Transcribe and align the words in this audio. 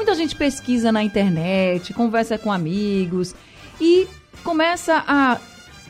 Muita 0.00 0.14
gente 0.14 0.34
pesquisa 0.34 0.90
na 0.90 1.04
internet, 1.04 1.92
conversa 1.92 2.38
com 2.38 2.50
amigos 2.50 3.34
e 3.78 4.08
começa 4.42 5.04
a 5.06 5.38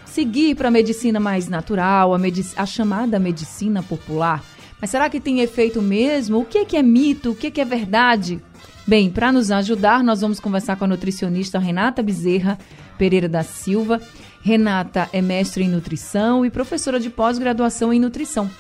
seguir 0.04 0.56
para 0.56 0.66
a 0.66 0.70
medicina 0.70 1.20
mais 1.20 1.46
natural, 1.46 2.12
a, 2.12 2.18
medic 2.18 2.52
a, 2.56 2.66
chamada 2.66 3.20
medicina 3.20 3.84
popular. 3.84 4.42
Mas 4.80 4.90
será 4.90 5.08
que 5.08 5.20
tem 5.20 5.38
efeito 5.38 5.80
mesmo? 5.80 6.40
O 6.40 6.44
que 6.44 6.58
é, 6.58 6.64
que 6.64 6.76
é 6.76 6.82
mito? 6.82 7.30
O 7.30 7.36
que 7.36 7.46
é, 7.46 7.50
que 7.52 7.60
é 7.60 7.64
verdade? 7.64 8.42
Bem, 8.84 9.08
para 9.08 9.30
nos 9.30 9.52
ajudar, 9.52 10.02
nós 10.02 10.22
vamos 10.22 10.40
conversar 10.40 10.74
com 10.74 10.86
a 10.86 10.88
nutricionista 10.88 11.60
Renata 11.60 12.02
Bezerra 12.02 12.58
Pereira 12.98 13.28
da 13.28 13.44
Silva. 13.44 14.02
Renata 14.42 15.08
é 15.12 15.22
mestre 15.22 15.62
em 15.62 15.68
nutrição 15.68 16.44
e 16.44 16.50
professora 16.50 16.98
de 16.98 17.10
pós-graduação 17.10 17.92
em 17.92 18.00
nutrição. 18.00 18.50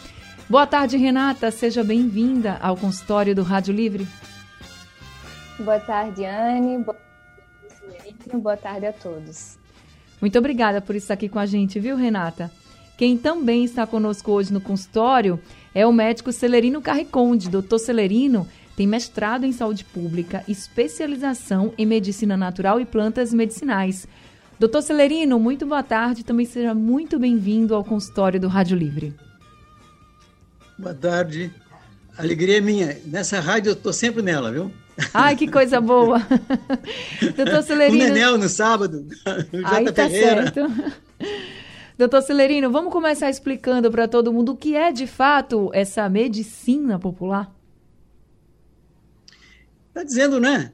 Boa 0.48 0.64
tarde, 0.64 0.96
Renata. 0.96 1.50
Seja 1.50 1.82
bem-vinda 1.82 2.56
ao 2.62 2.76
consultório 2.76 3.34
do 3.34 3.42
Rádio 3.42 3.74
Livre. 3.74 4.06
Boa 5.60 5.78
tarde, 5.78 6.24
Anne. 6.24 6.78
Boa 6.78 6.96
tarde, 6.96 8.36
Boa 8.36 8.56
tarde 8.56 8.86
a 8.86 8.92
todos. 8.92 9.58
Muito 10.20 10.38
obrigada 10.38 10.80
por 10.80 10.96
estar 10.96 11.14
aqui 11.14 11.28
com 11.28 11.38
a 11.38 11.46
gente, 11.46 11.78
viu, 11.78 11.96
Renata? 11.96 12.50
Quem 12.96 13.16
também 13.16 13.64
está 13.64 13.86
conosco 13.86 14.32
hoje 14.32 14.52
no 14.52 14.60
consultório 14.60 15.40
é 15.74 15.86
o 15.86 15.92
médico 15.92 16.32
Celerino 16.32 16.80
Carriconde. 16.80 17.48
Doutor 17.48 17.78
Celerino 17.78 18.46
tem 18.76 18.86
mestrado 18.86 19.44
em 19.44 19.52
saúde 19.52 19.84
pública, 19.84 20.44
especialização 20.48 21.72
em 21.76 21.86
medicina 21.86 22.36
natural 22.36 22.80
e 22.80 22.84
plantas 22.84 23.32
medicinais. 23.32 24.06
Doutor 24.58 24.82
Celerino, 24.82 25.38
muito 25.38 25.66
boa 25.66 25.82
tarde. 25.82 26.24
Também 26.24 26.46
seja 26.46 26.74
muito 26.74 27.18
bem-vindo 27.18 27.74
ao 27.74 27.84
consultório 27.84 28.40
do 28.40 28.48
Rádio 28.48 28.76
Livre. 28.76 29.14
Boa 30.78 30.94
tarde. 30.94 31.50
Alegria 32.16 32.58
é 32.58 32.60
minha. 32.60 32.98
Nessa 33.06 33.40
rádio 33.40 33.70
eu 33.70 33.74
estou 33.74 33.92
sempre 33.92 34.22
nela, 34.22 34.52
viu? 34.52 34.70
Ai, 35.14 35.36
que 35.36 35.48
coisa 35.48 35.80
boa. 35.80 36.20
Doutor 37.36 37.62
Celerino. 37.62 38.04
O 38.04 38.08
Nenel 38.08 38.38
no 38.38 38.48
sábado. 38.48 39.06
Aí 39.64 39.90
tá 39.92 40.08
certo. 40.08 40.60
Doutor 41.96 42.22
Celerino, 42.22 42.70
vamos 42.70 42.92
começar 42.92 43.28
explicando 43.28 43.90
para 43.90 44.08
todo 44.08 44.32
mundo 44.32 44.52
o 44.52 44.56
que 44.56 44.74
é 44.74 44.90
de 44.90 45.06
fato 45.06 45.70
essa 45.74 46.08
medicina 46.08 46.98
popular? 46.98 47.54
Está 49.88 50.02
dizendo, 50.02 50.40
né? 50.40 50.72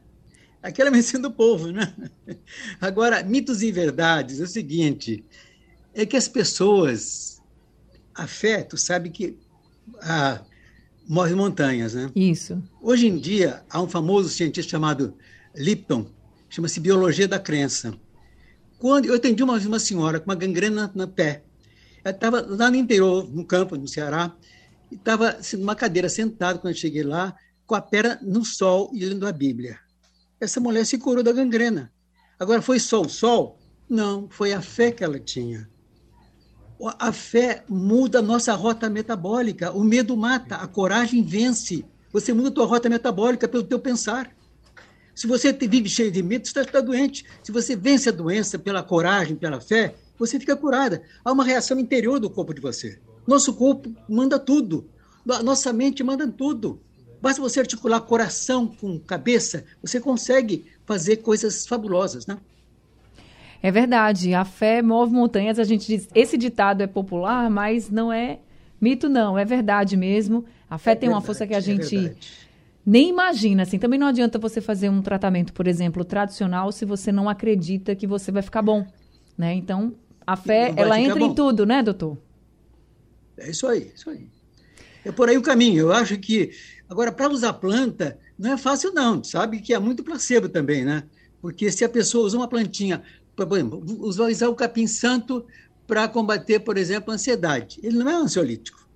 Aquela 0.63 0.91
medicina 0.91 1.23
do 1.23 1.31
povo, 1.31 1.73
né? 1.73 1.93
Agora, 2.81 3.23
mitos 3.23 3.63
e 3.63 3.73
verdades, 3.73 4.41
é 4.41 4.45
o 4.45 4.49
seguinte, 4.49 5.25
é 5.95 6.05
que 6.05 6.17
as 6.17 6.29
pessoas, 6.29 7.43
a 8.15 8.27
fé, 8.27 8.63
tu 8.63 8.77
sabe 8.77 9.11
que 9.11 9.37
ah, 10.03 10.41
move 11.09 11.35
montanhas, 11.35 11.95
né? 11.95 12.11
Isso. 12.15 12.63
Hoje 12.81 13.07
em 13.07 13.17
dia, 13.17 13.63
há 13.71 13.81
um 13.81 13.89
famoso 13.89 14.29
cientista 14.29 14.71
chamado 14.71 15.15
Lipton, 15.55 16.07
chama-se 16.49 16.81
Biologia 16.81 17.29
da 17.29 17.39
Crença. 17.39 17.95
Quando 18.79 19.07
eu 19.07 19.15
atendi 19.15 19.43
uma, 19.43 19.57
uma 19.59 19.79
senhora 19.79 20.21
com 20.21 20.31
uma 20.31 20.35
gangrena 20.35 20.91
no 20.95 21.09
pé, 21.09 21.43
ela 22.05 22.15
estava 22.15 22.41
lá 22.41 22.71
no 22.71 22.77
interior, 22.77 23.29
no 23.33 23.45
campo, 23.45 23.77
no 23.77 23.89
Ceará, 23.89 24.35
e 24.91 24.95
estava 24.95 25.39
numa 25.55 25.75
cadeira 25.75 26.09
sentada 26.09 26.59
quando 26.59 26.75
eu 26.75 26.79
cheguei 26.79 27.03
lá, 27.03 27.35
com 27.67 27.75
a 27.75 27.81
perna 27.81 28.19
no 28.23 28.45
sol 28.45 28.91
e 28.93 29.05
lendo 29.05 29.27
a 29.27 29.33
Bíblia. 29.33 29.79
Essa 30.41 30.61
mulher 30.61 30.85
se 30.85 30.99
curou 30.99 31.23
da 31.23 31.33
gangrena. 31.33 31.93
Agora, 32.39 32.63
foi 32.63 32.79
só 32.79 33.01
o 33.01 33.09
sol? 33.09 33.59
Não, 33.89 34.29
foi 34.29 34.53
a 34.53 34.61
fé 34.61 34.93
que 34.93 35.03
ela 35.03 35.19
tinha. 35.19 35.69
A 36.99 37.13
fé 37.13 37.65
muda 37.69 38.19
a 38.19 38.23
nossa 38.23 38.55
rota 38.55 38.91
metabólica. 38.91 39.73
O 39.73 39.83
medo 39.83 40.17
mata, 40.17 40.57
a 40.57 40.67
coragem 40.67 41.23
vence. 41.23 41.85
Você 42.13 42.33
muda 42.33 42.49
a 42.49 42.53
tua 42.53 42.67
rota 42.67 42.89
metabólica 42.89 43.49
pelo 43.49 43.63
teu 43.63 43.79
pensar. 43.79 44.31
Se 45.15 45.27
você 45.27 45.53
vive 45.53 45.89
cheio 45.89 46.11
de 46.11 46.23
medo, 46.23 46.47
você 46.47 46.61
está 46.61 46.81
doente. 46.81 47.25
Se 47.43 47.51
você 47.51 47.75
vence 47.75 48.09
a 48.09 48.13
doença 48.13 48.59
pela 48.59 48.83
coragem, 48.83 49.37
pela 49.37 49.61
fé, 49.61 49.95
você 50.19 50.39
fica 50.39 50.55
curada. 50.55 51.03
Há 51.25 51.33
uma 51.33 51.45
reação 51.45 51.79
interior 51.79 52.21
do 52.21 52.29
corpo 52.29 52.53
de 52.53 52.61
você. 52.61 52.99
Nosso 53.27 53.55
corpo 53.55 53.95
manda 54.09 54.39
tudo. 54.39 54.89
Nossa 55.43 55.73
mente 55.73 56.05
manda 56.05 56.29
tudo. 56.29 56.81
Basta 57.21 57.41
você 57.41 57.61
articular 57.61 58.01
coração 58.03 58.69
com 58.69 59.01
cabeça, 59.01 59.65
você 59.83 59.99
consegue 59.99 60.67
fazer 60.85 61.17
coisas 61.17 61.67
fabulosas, 61.67 62.27
né? 62.27 62.39
É 63.63 63.71
verdade, 63.71 64.35
a 64.35 64.45
fé 64.45 64.83
move 64.83 65.13
montanhas. 65.13 65.59
A 65.59 65.65
gente 65.65 65.87
diz, 65.87 66.09
esse 66.15 66.37
ditado 66.37 66.83
é 66.83 66.87
popular, 66.87 67.51
mas 67.51 67.91
não 67.91 68.13
é 68.13 68.39
mito, 68.81 69.09
não. 69.09 69.39
É 69.39 69.45
verdade 69.45 69.97
mesmo. 69.97 70.45
A 70.69 70.79
fé 70.79 70.93
é 70.93 70.95
tem 70.95 71.09
verdade, 71.09 71.15
uma 71.15 71.27
força 71.27 71.47
que 71.47 71.55
a 71.55 71.59
é 71.59 71.61
gente 71.61 71.97
é 71.97 72.15
nem 72.85 73.09
imagina. 73.09 73.63
Assim, 73.63 73.79
também 73.79 73.99
não 73.99 74.07
adianta 74.07 74.39
você 74.39 74.61
fazer 74.61 74.89
um 74.89 75.03
tratamento, 75.03 75.53
por 75.53 75.67
exemplo, 75.67 76.05
tradicional, 76.05 76.71
se 76.71 76.85
você 76.85 77.11
não 77.11 77.29
acredita 77.29 77.95
que 77.95 78.07
você 78.07 78.31
vai 78.31 78.43
ficar 78.43 78.63
bom, 78.63 78.87
né? 79.37 79.55
Então, 79.55 79.95
a 80.27 80.37
fé 80.37 80.73
ela 80.77 81.01
entra 81.01 81.19
bom. 81.19 81.27
em 81.27 81.35
tudo, 81.35 81.67
né, 81.67 81.83
doutor? 81.83 82.17
É 83.37 83.51
isso 83.51 83.67
aí, 83.67 83.91
isso 83.95 84.09
aí. 84.09 84.29
É 85.05 85.13
por 85.13 85.29
aí 85.29 85.37
o 85.37 85.43
caminho. 85.43 85.87
Eu 85.87 85.93
acho 85.93 86.17
que 86.19 86.53
Agora, 86.89 87.11
para 87.11 87.29
usar 87.29 87.53
planta, 87.55 88.19
não 88.39 88.53
é 88.53 88.57
fácil, 88.57 88.93
não. 88.93 89.23
Sabe 89.23 89.61
que 89.61 89.75
é 89.75 89.79
muito 89.79 90.05
placebo 90.05 90.49
também, 90.49 90.85
né? 90.85 91.03
Porque 91.41 91.71
se 91.71 91.85
a 91.85 91.89
pessoa 91.89 92.25
usa 92.25 92.37
uma 92.37 92.49
plantinha, 92.49 93.03
usar 94.01 94.49
o 94.49 94.55
capim-santo 94.55 95.45
para 95.87 96.09
combater, 96.09 96.61
por 96.61 96.77
exemplo, 96.77 97.13
a 97.13 97.15
ansiedade. 97.15 97.79
Ele 97.83 97.97
não 97.99 98.09
é 98.09 98.19
um 98.19 98.23
ansiolítico, 98.23 98.89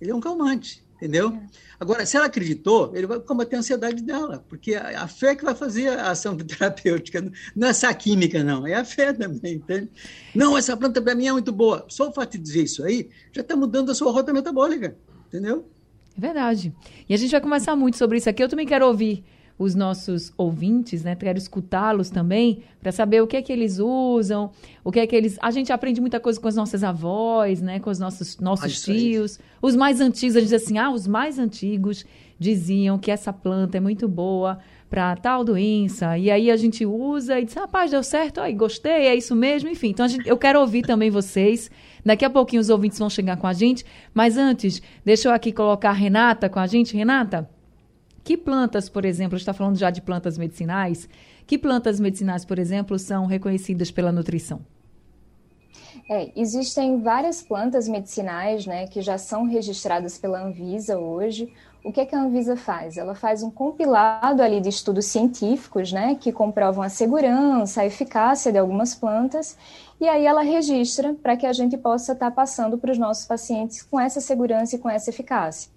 ele 0.00 0.10
é 0.10 0.14
um 0.14 0.20
calmante, 0.20 0.84
entendeu? 0.96 1.30
É. 1.30 1.46
Agora, 1.78 2.06
se 2.06 2.16
ela 2.16 2.26
acreditou, 2.26 2.92
ele 2.94 3.06
vai 3.06 3.20
combater 3.20 3.56
a 3.56 3.58
ansiedade 3.58 4.02
dela, 4.02 4.44
porque 4.48 4.74
a, 4.74 5.02
a 5.02 5.08
fé 5.08 5.34
que 5.34 5.44
vai 5.44 5.54
fazer 5.54 5.88
a 5.88 6.10
ação 6.10 6.36
terapêutica, 6.36 7.20
não 7.54 7.66
é 7.66 7.70
essa 7.70 7.92
química, 7.92 8.42
não, 8.42 8.66
é 8.66 8.74
a 8.74 8.84
fé 8.84 9.12
também, 9.12 9.56
entende? 9.56 9.90
Não, 10.34 10.56
essa 10.56 10.76
planta 10.76 11.02
para 11.02 11.14
mim 11.14 11.26
é 11.26 11.32
muito 11.32 11.52
boa. 11.52 11.84
Só 11.88 12.08
o 12.08 12.12
fato 12.12 12.32
de 12.32 12.38
dizer 12.38 12.62
isso 12.62 12.84
aí 12.84 13.08
já 13.32 13.42
está 13.42 13.54
mudando 13.56 13.90
a 13.90 13.94
sua 13.94 14.10
rota 14.10 14.32
metabólica, 14.32 14.96
entendeu? 15.28 15.68
É 16.16 16.20
verdade. 16.20 16.72
E 17.08 17.12
a 17.12 17.16
gente 17.16 17.30
vai 17.30 17.40
conversar 17.40 17.76
muito 17.76 17.98
sobre 17.98 18.16
isso 18.16 18.30
aqui. 18.30 18.42
Eu 18.42 18.48
também 18.48 18.66
quero 18.66 18.86
ouvir 18.86 19.22
os 19.58 19.74
nossos 19.74 20.32
ouvintes, 20.36 21.02
né? 21.02 21.14
Quero 21.14 21.38
escutá-los 21.38 22.10
também 22.10 22.62
para 22.80 22.92
saber 22.92 23.22
o 23.22 23.26
que 23.26 23.36
é 23.36 23.42
que 23.42 23.52
eles 23.52 23.78
usam, 23.78 24.50
o 24.84 24.92
que 24.92 25.00
é 25.00 25.06
que 25.06 25.16
eles. 25.16 25.38
A 25.40 25.50
gente 25.50 25.72
aprende 25.72 26.00
muita 26.00 26.20
coisa 26.20 26.38
com 26.38 26.48
as 26.48 26.56
nossas 26.56 26.84
avós, 26.84 27.62
né? 27.62 27.80
Com 27.80 27.90
os 27.90 27.98
nossos 27.98 28.38
nossos 28.38 28.82
tios. 28.82 29.38
Os 29.62 29.74
mais 29.74 30.00
antigos, 30.00 30.36
a 30.36 30.40
gente 30.40 30.50
diz 30.50 30.62
assim, 30.62 30.78
ah, 30.78 30.90
os 30.90 31.06
mais 31.06 31.38
antigos 31.38 32.04
diziam 32.38 32.98
que 32.98 33.10
essa 33.10 33.32
planta 33.32 33.78
é 33.78 33.80
muito 33.80 34.06
boa 34.06 34.58
para 34.90 35.16
tal 35.16 35.42
doença. 35.42 36.16
E 36.18 36.30
aí 36.30 36.50
a 36.50 36.56
gente 36.56 36.84
usa 36.84 37.40
e 37.40 37.44
diz, 37.44 37.54
rapaz, 37.54 37.90
deu 37.90 38.02
certo, 38.02 38.40
aí 38.40 38.52
gostei, 38.52 39.06
é 39.06 39.14
isso 39.14 39.34
mesmo, 39.34 39.68
enfim. 39.68 39.88
Então 39.88 40.06
gente, 40.06 40.28
eu 40.28 40.36
quero 40.36 40.60
ouvir 40.60 40.82
também 40.82 41.10
vocês. 41.10 41.70
Daqui 42.04 42.24
a 42.24 42.30
pouquinho 42.30 42.60
os 42.60 42.70
ouvintes 42.70 42.98
vão 42.98 43.10
chegar 43.10 43.36
com 43.36 43.46
a 43.46 43.52
gente, 43.52 43.84
mas 44.14 44.36
antes, 44.36 44.80
deixa 45.04 45.28
eu 45.28 45.32
aqui 45.32 45.50
colocar 45.50 45.90
a 45.90 45.94
Renata 45.94 46.48
com 46.48 46.60
a 46.60 46.66
gente. 46.66 46.96
Renata, 46.96 47.50
que 48.26 48.36
plantas, 48.36 48.88
por 48.88 49.04
exemplo, 49.04 49.36
está 49.38 49.54
falando 49.54 49.78
já 49.78 49.88
de 49.88 50.02
plantas 50.02 50.36
medicinais, 50.36 51.08
que 51.46 51.56
plantas 51.56 52.00
medicinais, 52.00 52.44
por 52.44 52.58
exemplo, 52.58 52.98
são 52.98 53.24
reconhecidas 53.24 53.92
pela 53.92 54.10
nutrição? 54.10 54.62
É, 56.10 56.32
existem 56.34 57.00
várias 57.00 57.40
plantas 57.40 57.86
medicinais 57.86 58.66
né, 58.66 58.88
que 58.88 59.00
já 59.00 59.16
são 59.16 59.44
registradas 59.44 60.18
pela 60.18 60.42
Anvisa 60.42 60.98
hoje. 60.98 61.52
O 61.86 61.92
que, 61.92 62.00
é 62.00 62.04
que 62.04 62.16
a 62.16 62.20
Anvisa 62.20 62.56
faz? 62.56 62.96
Ela 62.96 63.14
faz 63.14 63.44
um 63.44 63.50
compilado 63.50 64.42
ali 64.42 64.60
de 64.60 64.68
estudos 64.68 65.06
científicos 65.06 65.92
né, 65.92 66.16
que 66.16 66.32
comprovam 66.32 66.82
a 66.82 66.88
segurança, 66.88 67.82
a 67.82 67.86
eficácia 67.86 68.50
de 68.50 68.58
algumas 68.58 68.92
plantas, 68.92 69.56
e 70.00 70.08
aí 70.08 70.26
ela 70.26 70.42
registra 70.42 71.14
para 71.14 71.36
que 71.36 71.46
a 71.46 71.52
gente 71.52 71.78
possa 71.78 72.12
estar 72.12 72.28
tá 72.28 72.34
passando 72.34 72.76
para 72.76 72.90
os 72.90 72.98
nossos 72.98 73.24
pacientes 73.24 73.84
com 73.84 74.00
essa 74.00 74.20
segurança 74.20 74.74
e 74.74 74.80
com 74.80 74.90
essa 74.90 75.10
eficácia. 75.10 75.70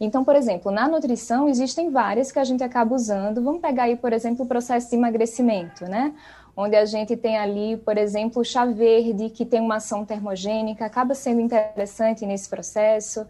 Então, 0.00 0.24
por 0.24 0.34
exemplo, 0.36 0.72
na 0.72 0.88
nutrição 0.88 1.46
existem 1.46 1.90
várias 1.90 2.32
que 2.32 2.38
a 2.38 2.44
gente 2.44 2.64
acaba 2.64 2.94
usando. 2.94 3.42
Vamos 3.42 3.60
pegar 3.60 3.82
aí, 3.82 3.96
por 3.96 4.14
exemplo, 4.14 4.46
o 4.46 4.48
processo 4.48 4.88
de 4.88 4.96
emagrecimento, 4.96 5.84
né? 5.84 6.14
Onde 6.56 6.76
a 6.76 6.84
gente 6.84 7.16
tem 7.16 7.38
ali, 7.38 7.76
por 7.78 7.96
exemplo, 7.96 8.42
o 8.42 8.44
chá 8.44 8.64
verde, 8.66 9.30
que 9.30 9.44
tem 9.44 9.60
uma 9.60 9.76
ação 9.76 10.04
termogênica, 10.04 10.84
acaba 10.84 11.14
sendo 11.14 11.40
interessante 11.40 12.26
nesse 12.26 12.48
processo. 12.48 13.26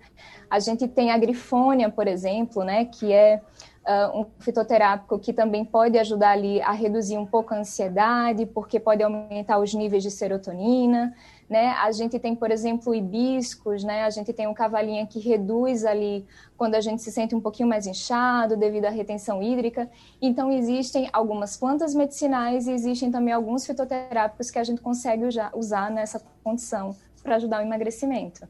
A 0.51 0.59
gente 0.59 0.89
tem 0.89 1.11
a 1.11 1.19
grifônia, 1.19 1.89
por 1.89 2.09
exemplo, 2.09 2.65
né, 2.65 2.85
que 2.85 3.13
é 3.13 3.41
uh, 3.87 4.21
um 4.21 4.27
fitoterápico 4.39 5.19
que 5.19 5.33
também 5.33 5.65
pode 5.65 5.99
ajudar 5.99 6.31
ali 6.31 6.61
a 6.63 6.73
reduzir 6.73 7.19
um 7.19 7.27
pouco 7.27 7.55
a 7.55 7.59
ansiedade, 7.59 8.47
porque 8.47 8.79
pode 8.79 9.03
aumentar 9.03 9.59
os 9.59 9.75
níveis 9.75 10.03
de 10.03 10.11
serotonina. 10.11 11.15
Né? 11.49 11.69
A 11.83 11.93
gente 11.93 12.19
tem, 12.19 12.35
por 12.35 12.51
exemplo, 12.51 12.95
hibiscos, 12.95 13.85
né? 13.85 14.05
A 14.05 14.11
gente 14.11 14.33
tem 14.33 14.47
um 14.47 14.55
cavalinha 14.55 15.07
que 15.07 15.21
reduz 15.21 15.85
ali 15.85 16.25
quando 16.57 16.77
a 16.77 16.81
gente 16.81 17.03
se 17.03 17.13
sente 17.13 17.35
um 17.35 17.41
pouquinho 17.43 17.69
mais 17.69 17.87
inchado 17.87 18.57
devido 18.57 18.87
à 18.87 18.91
retenção 18.91 19.43
hídrica. 19.43 19.91
Então, 20.21 20.51
existem 20.51 21.11
algumas 21.13 21.55
plantas 21.55 21.95
medicinais 21.95 22.67
e 22.67 22.73
existem 22.73 23.11
também 23.11 23.35
alguns 23.35 23.67
fitoterápicos 23.67 24.51
que 24.51 24.59
a 24.59 24.65
gente 24.65 24.81
consegue 24.81 25.25
usar 25.55 25.91
nessa 25.91 26.23
condição 26.43 26.97
para 27.23 27.37
ajudar 27.37 27.59
o 27.59 27.67
emagrecimento. 27.67 28.49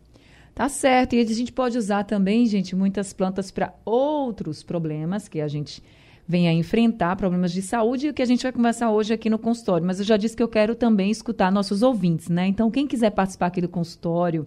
Tá 0.55 0.69
certo. 0.69 1.15
E 1.15 1.21
a 1.21 1.25
gente 1.25 1.53
pode 1.53 1.79
usar 1.79 2.05
também, 2.05 2.47
gente, 2.47 2.77
muitas 2.77 3.13
plantas 3.13 3.51
para 3.51 3.75
outros 3.85 4.63
problemas 4.63 5.29
que 5.29 5.41
a 5.41 5.49
gente 5.49 5.83
vem 6.27 6.47
a 6.47 6.53
enfrentar, 6.53 7.17
problemas 7.17 7.53
de 7.53 7.63
saúde, 7.63 8.07
e 8.07 8.11
o 8.11 8.15
que 8.15 8.23
a 8.23 8.27
gente 8.27 8.43
vai 8.43 8.53
conversar 8.53 8.91
hoje 8.91 9.13
aqui 9.13 9.29
no 9.29 9.39
consultório. 9.39 9.87
Mas 9.87 9.99
eu 9.99 10.05
já 10.05 10.17
disse 10.17 10.37
que 10.37 10.43
eu 10.43 10.49
quero 10.49 10.75
também 10.75 11.11
escutar 11.11 11.51
nossos 11.51 11.83
ouvintes, 11.83 12.29
né? 12.29 12.47
Então, 12.47 12.71
quem 12.71 12.87
quiser 12.87 13.11
participar 13.11 13.47
aqui 13.47 13.61
do 13.61 13.69
consultório, 13.69 14.47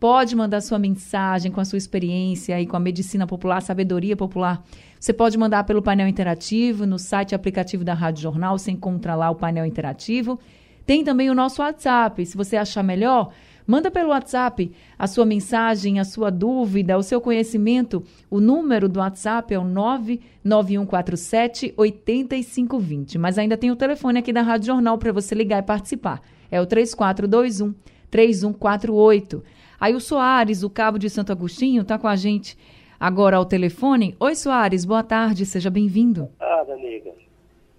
pode 0.00 0.34
mandar 0.34 0.60
sua 0.60 0.78
mensagem 0.78 1.52
com 1.52 1.60
a 1.60 1.64
sua 1.64 1.76
experiência 1.76 2.56
aí 2.56 2.66
com 2.66 2.76
a 2.76 2.80
medicina 2.80 3.26
popular, 3.26 3.60
sabedoria 3.60 4.16
popular. 4.16 4.64
Você 4.98 5.12
pode 5.12 5.36
mandar 5.38 5.64
pelo 5.64 5.82
painel 5.82 6.08
interativo, 6.08 6.86
no 6.86 6.98
site 6.98 7.34
aplicativo 7.34 7.84
da 7.84 7.94
Rádio 7.94 8.22
Jornal, 8.22 8.58
você 8.58 8.70
encontra 8.70 9.14
lá 9.14 9.30
o 9.30 9.36
painel 9.36 9.66
interativo. 9.66 10.40
Tem 10.84 11.04
também 11.04 11.30
o 11.30 11.34
nosso 11.34 11.62
WhatsApp, 11.62 12.24
se 12.26 12.36
você 12.36 12.56
achar 12.56 12.82
melhor, 12.82 13.32
Manda 13.66 13.90
pelo 13.90 14.10
WhatsApp 14.10 14.70
a 14.98 15.06
sua 15.06 15.24
mensagem, 15.24 15.98
a 16.00 16.04
sua 16.04 16.30
dúvida, 16.30 16.98
o 16.98 17.02
seu 17.02 17.20
conhecimento. 17.20 18.02
O 18.30 18.40
número 18.40 18.88
do 18.88 19.00
WhatsApp 19.00 19.54
é 19.54 19.58
o 19.58 19.64
99147 19.64 21.74
8520. 21.76 23.18
Mas 23.18 23.38
ainda 23.38 23.56
tem 23.56 23.70
o 23.70 23.76
telefone 23.76 24.18
aqui 24.18 24.32
da 24.32 24.42
Rádio 24.42 24.66
Jornal 24.66 24.98
para 24.98 25.12
você 25.12 25.34
ligar 25.34 25.62
e 25.62 25.66
participar. 25.66 26.20
É 26.50 26.60
o 26.60 26.66
3421 26.66 27.74
3148. 28.10 29.42
Aí 29.80 29.94
o 29.94 30.00
Soares, 30.00 30.62
o 30.62 30.70
cabo 30.70 30.98
de 30.98 31.08
Santo 31.08 31.32
Agostinho, 31.32 31.82
está 31.82 31.98
com 31.98 32.06
a 32.06 32.14
gente 32.14 32.56
agora 33.00 33.36
ao 33.36 33.44
telefone. 33.44 34.14
Oi, 34.20 34.36
Soares, 34.36 34.84
boa 34.84 35.02
tarde, 35.02 35.44
seja 35.44 35.70
bem-vindo. 35.70 36.28
Tarde, 36.38 36.72
amiga. 36.72 37.10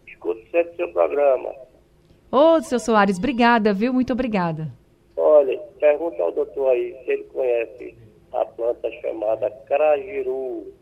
Escuto 0.05 0.41
sempre 0.51 0.75
seu 0.75 0.91
programa. 0.91 1.49
Ô, 2.29 2.59
seu 2.61 2.79
Soares, 2.79 3.17
obrigada, 3.17 3.73
viu? 3.73 3.93
Muito 3.93 4.11
obrigada. 4.11 4.73
Pergunta 6.03 6.23
ao 6.23 6.31
doutor 6.33 6.69
aí 6.71 6.95
se 7.05 7.11
ele 7.11 7.23
conhece 7.25 7.95
a 8.33 8.45
planta 8.45 8.89
chamada 9.01 9.49
crajiru. 9.67 10.73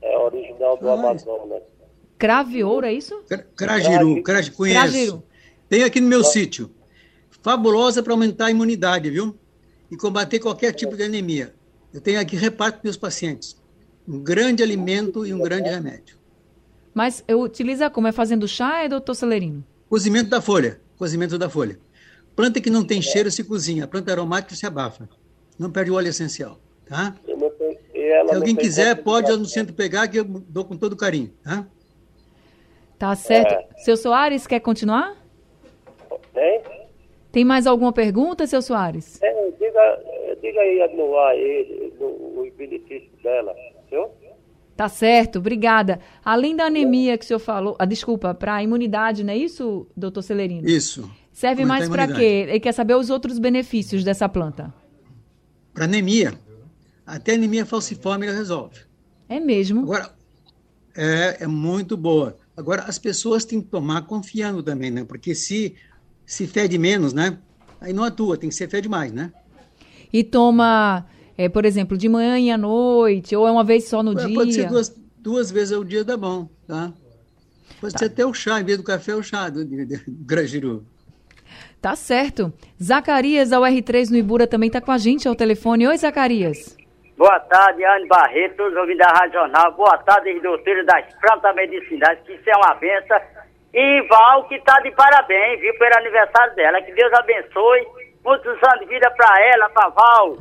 É 0.00 0.16
original 0.16 0.76
do 0.78 0.88
ah, 0.88 0.94
Amazonas. 0.94 1.62
Craviouro, 2.16 2.86
é 2.86 2.92
isso? 2.92 3.22
Crajiru, 3.56 4.22
crajiru, 4.22 4.56
conheço. 4.56 4.80
Crajiru. 4.80 5.22
Tem 5.68 5.82
aqui 5.82 6.00
no 6.00 6.08
meu 6.08 6.24
sítio. 6.24 6.70
Fabulosa 7.42 8.02
para 8.02 8.12
aumentar 8.12 8.46
a 8.46 8.50
imunidade, 8.50 9.10
viu? 9.10 9.36
E 9.90 9.96
combater 9.96 10.38
qualquer 10.38 10.72
tipo 10.72 10.96
de 10.96 11.02
anemia. 11.02 11.54
Eu 11.92 12.00
tenho 12.00 12.20
aqui 12.20 12.36
reparto 12.36 12.78
para 12.78 12.84
meus 12.84 12.96
pacientes. 12.96 13.56
Um 14.06 14.22
grande 14.22 14.62
alimento 14.62 15.26
e 15.26 15.34
um 15.34 15.40
grande 15.40 15.68
remédio. 15.68 16.16
Mas 16.94 17.22
eu 17.28 17.40
utiliza 17.40 17.90
como? 17.90 18.08
É 18.08 18.12
fazendo 18.12 18.48
chá, 18.48 18.82
é, 18.82 18.88
doutor 18.88 19.14
Celerino? 19.14 19.64
Cozimento 19.88 20.30
da 20.30 20.40
folha. 20.40 20.80
Cozimento 20.96 21.36
da 21.36 21.50
folha. 21.50 21.78
Planta 22.38 22.60
que 22.60 22.70
não 22.70 22.84
tem 22.84 23.02
cheiro 23.02 23.28
se 23.32 23.42
cozinha, 23.42 23.84
planta 23.88 24.12
aromática 24.12 24.54
se 24.54 24.64
abafa. 24.64 25.08
Não 25.58 25.72
perde 25.72 25.90
o 25.90 25.94
óleo 25.94 26.06
essencial, 26.06 26.60
tá? 26.88 27.16
Se 27.26 28.32
alguém 28.32 28.54
quiser, 28.54 28.94
pode 29.02 29.36
no 29.36 29.44
centro 29.44 29.74
pegar, 29.74 30.06
que 30.06 30.20
eu 30.20 30.24
dou 30.24 30.64
com 30.64 30.76
todo 30.76 30.96
carinho, 30.96 31.32
tá? 31.42 31.66
Tá 32.96 33.12
certo. 33.16 33.54
É. 33.54 33.66
Seu 33.78 33.96
Soares, 33.96 34.46
quer 34.46 34.60
continuar? 34.60 35.16
Tem? 36.32 36.62
Tem 37.32 37.44
mais 37.44 37.66
alguma 37.66 37.92
pergunta, 37.92 38.46
seu 38.46 38.62
Soares? 38.62 39.20
É, 39.20 39.50
diga, 39.58 40.36
diga 40.40 40.60
aí 40.60 40.96
no 40.96 41.18
ar 41.18 41.32
aí, 41.32 41.92
o 41.98 42.48
benefício 42.56 43.10
dela, 43.20 43.52
viu? 43.90 44.10
Tá 44.76 44.88
certo, 44.88 45.40
obrigada. 45.40 45.98
Além 46.24 46.54
da 46.54 46.66
anemia 46.66 47.18
que 47.18 47.24
o 47.24 47.26
senhor 47.26 47.40
falou, 47.40 47.74
ah, 47.80 47.84
desculpa, 47.84 48.32
para 48.32 48.54
a 48.54 48.62
imunidade, 48.62 49.24
não 49.24 49.32
é 49.32 49.36
isso, 49.36 49.88
doutor 49.96 50.22
Celerino? 50.22 50.68
Isso. 50.68 51.10
Serve 51.38 51.64
mais 51.64 51.88
para 51.88 52.08
quê? 52.08 52.46
Ele 52.48 52.58
quer 52.58 52.72
saber 52.72 52.96
os 52.96 53.10
outros 53.10 53.38
benefícios 53.38 54.02
dessa 54.02 54.28
planta. 54.28 54.74
Para 55.72 55.84
anemia. 55.84 56.34
Até 57.06 57.34
anemia 57.34 57.64
falciforme 57.64 58.26
ela 58.26 58.36
resolve. 58.36 58.80
É 59.28 59.38
mesmo? 59.38 59.82
Agora, 59.82 60.12
é, 60.96 61.44
é 61.44 61.46
muito 61.46 61.96
boa. 61.96 62.36
Agora, 62.56 62.82
as 62.82 62.98
pessoas 62.98 63.44
têm 63.44 63.60
que 63.60 63.68
tomar 63.68 64.02
confiando 64.02 64.64
também, 64.64 64.90
né? 64.90 65.04
Porque 65.04 65.32
se, 65.32 65.76
se 66.26 66.44
fede 66.48 66.76
menos, 66.76 67.12
né? 67.12 67.38
Aí 67.80 67.92
não 67.92 68.02
atua, 68.02 68.36
tem 68.36 68.48
que 68.48 68.56
ser 68.56 68.68
fede 68.68 68.88
mais, 68.88 69.12
né? 69.12 69.32
E 70.12 70.24
toma, 70.24 71.06
é, 71.36 71.48
por 71.48 71.64
exemplo, 71.64 71.96
de 71.96 72.08
manhã 72.08 72.36
e 72.36 72.50
à 72.50 72.58
noite, 72.58 73.36
ou 73.36 73.46
é 73.46 73.50
uma 73.52 73.62
vez 73.62 73.84
só 73.84 74.02
no 74.02 74.18
é, 74.18 74.26
dia? 74.26 74.34
Pode 74.34 74.54
ser 74.54 74.68
duas, 74.68 74.92
duas 75.16 75.52
vezes 75.52 75.72
ao 75.72 75.84
dia, 75.84 76.02
dá 76.02 76.16
bom, 76.16 76.48
tá? 76.66 76.92
Pode 77.80 77.92
tá. 77.92 78.00
ser 78.00 78.06
até 78.06 78.26
o 78.26 78.34
chá, 78.34 78.60
em 78.60 78.64
vez 78.64 78.76
do 78.76 78.82
café, 78.82 79.14
o 79.14 79.22
chá 79.22 79.48
do, 79.48 79.64
do, 79.64 79.86
do 79.86 80.24
grajiru. 80.24 80.84
Tá 81.80 81.94
certo. 81.94 82.52
Zacarias, 82.82 83.50
da 83.50 83.58
UR3 83.58 84.10
no 84.10 84.16
Ibura, 84.16 84.46
também 84.48 84.66
está 84.66 84.80
com 84.80 84.90
a 84.90 84.98
gente 84.98 85.28
ao 85.28 85.36
telefone. 85.36 85.86
Oi, 85.86 85.96
Zacarias. 85.96 86.76
Boa 87.16 87.38
tarde, 87.40 87.84
Anne 87.84 88.06
Barreto, 88.06 88.56
todos 88.56 88.76
ouvindo 88.76 88.98
da 88.98 89.06
Rádio 89.06 89.40
Jornal. 89.40 89.72
Boa 89.72 89.98
tarde, 89.98 90.38
doutor 90.40 90.84
das 90.84 91.04
plantas 91.20 91.54
medicinais, 91.54 92.18
que 92.24 92.32
isso 92.32 92.48
é 92.48 92.56
uma 92.56 92.74
benção. 92.74 93.20
E 93.74 94.02
Val, 94.08 94.48
que 94.48 94.56
está 94.56 94.80
de 94.80 94.90
parabéns, 94.92 95.60
viu, 95.60 95.76
pelo 95.78 95.98
aniversário 95.98 96.54
dela. 96.54 96.80
Que 96.82 96.92
Deus 96.92 97.12
abençoe. 97.12 97.86
Muitos 98.28 98.58
anos 98.62 98.80
de 98.80 98.86
vida 98.86 99.10
para 99.12 99.42
ela, 99.42 99.70
para 99.70 99.88
Val. 99.88 100.36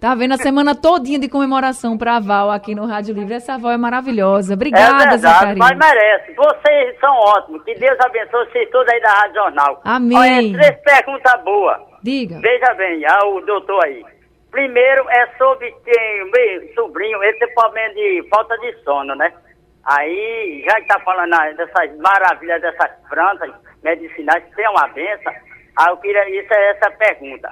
Tá 0.00 0.14
vendo 0.14 0.32
a 0.32 0.38
semana 0.38 0.74
todinha 0.74 1.18
de 1.18 1.28
comemoração 1.28 1.98
para 1.98 2.18
Val 2.18 2.50
aqui 2.50 2.74
no 2.74 2.86
Rádio 2.86 3.14
Livre. 3.14 3.34
Essa 3.34 3.58
Val 3.58 3.72
é 3.72 3.76
maravilhosa. 3.76 4.54
Obrigada, 4.54 5.04
é 5.04 5.08
verdade, 5.10 5.20
Zacarias. 5.20 5.58
mas 5.58 5.76
merece. 5.76 6.32
Vocês 6.32 6.98
são 6.98 7.14
ótimos. 7.14 7.62
Que 7.64 7.74
Deus 7.74 7.98
abençoe 8.00 8.46
vocês 8.46 8.70
todos 8.70 8.90
aí 8.90 9.00
da 9.02 9.10
Rádio 9.10 9.34
Jornal. 9.34 9.80
Amém. 9.84 10.16
Olha, 10.16 10.58
três 10.58 10.82
perguntas 10.82 11.44
boas. 11.44 11.78
Diga. 12.02 12.38
Veja 12.40 12.72
bem, 12.72 13.04
ao 13.04 13.40
doutor 13.42 13.84
aí. 13.84 14.02
Primeiro 14.50 15.06
é 15.10 15.28
sobre 15.36 15.70
tem 15.84 16.30
meu 16.32 16.74
sobrinho, 16.74 17.22
ele 17.22 17.38
tem 17.38 17.54
problema 17.54 17.92
de 17.92 18.26
falta 18.30 18.56
de 18.56 18.72
sono, 18.82 19.14
né? 19.14 19.30
Aí, 19.84 20.64
já 20.66 20.80
que 20.80 20.86
tá 20.86 20.98
falando 21.00 21.36
dessas 21.54 21.98
maravilhas 21.98 22.62
dessas 22.62 22.90
plantas 23.10 23.52
medicinais, 23.82 24.42
tem 24.56 24.68
uma 24.70 24.88
benção, 24.88 25.32
aí 25.76 25.90
eu 25.90 25.96
queria, 25.98 26.28
isso 26.40 26.52
é 26.52 26.70
essa 26.70 26.90
pergunta 26.92 27.50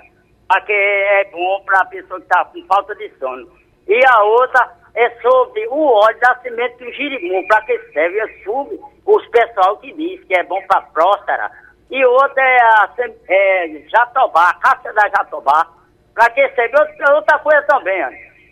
que 0.61 0.73
é 0.73 1.25
bom 1.31 1.63
para 1.65 1.81
a 1.81 1.87
pessoa 1.87 2.21
que 2.21 2.27
está 2.27 2.45
com 2.45 2.65
falta 2.67 2.95
de 2.95 3.09
sono. 3.19 3.49
E 3.87 4.01
a 4.07 4.23
outra 4.23 4.71
é 4.95 5.11
sobre 5.21 5.67
o 5.69 5.85
óleo 5.85 6.19
da 6.21 6.37
semente 6.43 6.83
do 6.83 6.93
girimum, 6.93 7.47
para 7.49 7.63
que 7.63 7.79
serve? 7.93 8.19
Eu 8.19 8.29
subo 8.45 8.93
os 9.07 9.27
pessoal 9.29 9.77
que 9.79 9.93
diz 9.93 10.23
que 10.25 10.35
é 10.35 10.43
bom 10.45 10.61
para 10.67 10.83
próstata. 10.83 11.51
E 11.91 12.05
outra 12.05 12.43
é 12.43 12.59
a 12.61 12.95
é, 13.29 13.83
jatobá, 13.89 14.51
a 14.51 14.55
casca 14.55 14.93
da 14.93 15.09
jatobá, 15.09 15.67
para 16.15 16.31
que 16.31 16.49
serve? 16.51 16.77
Outra, 16.79 17.15
outra 17.15 17.39
coisa 17.41 17.63
também, 17.63 18.01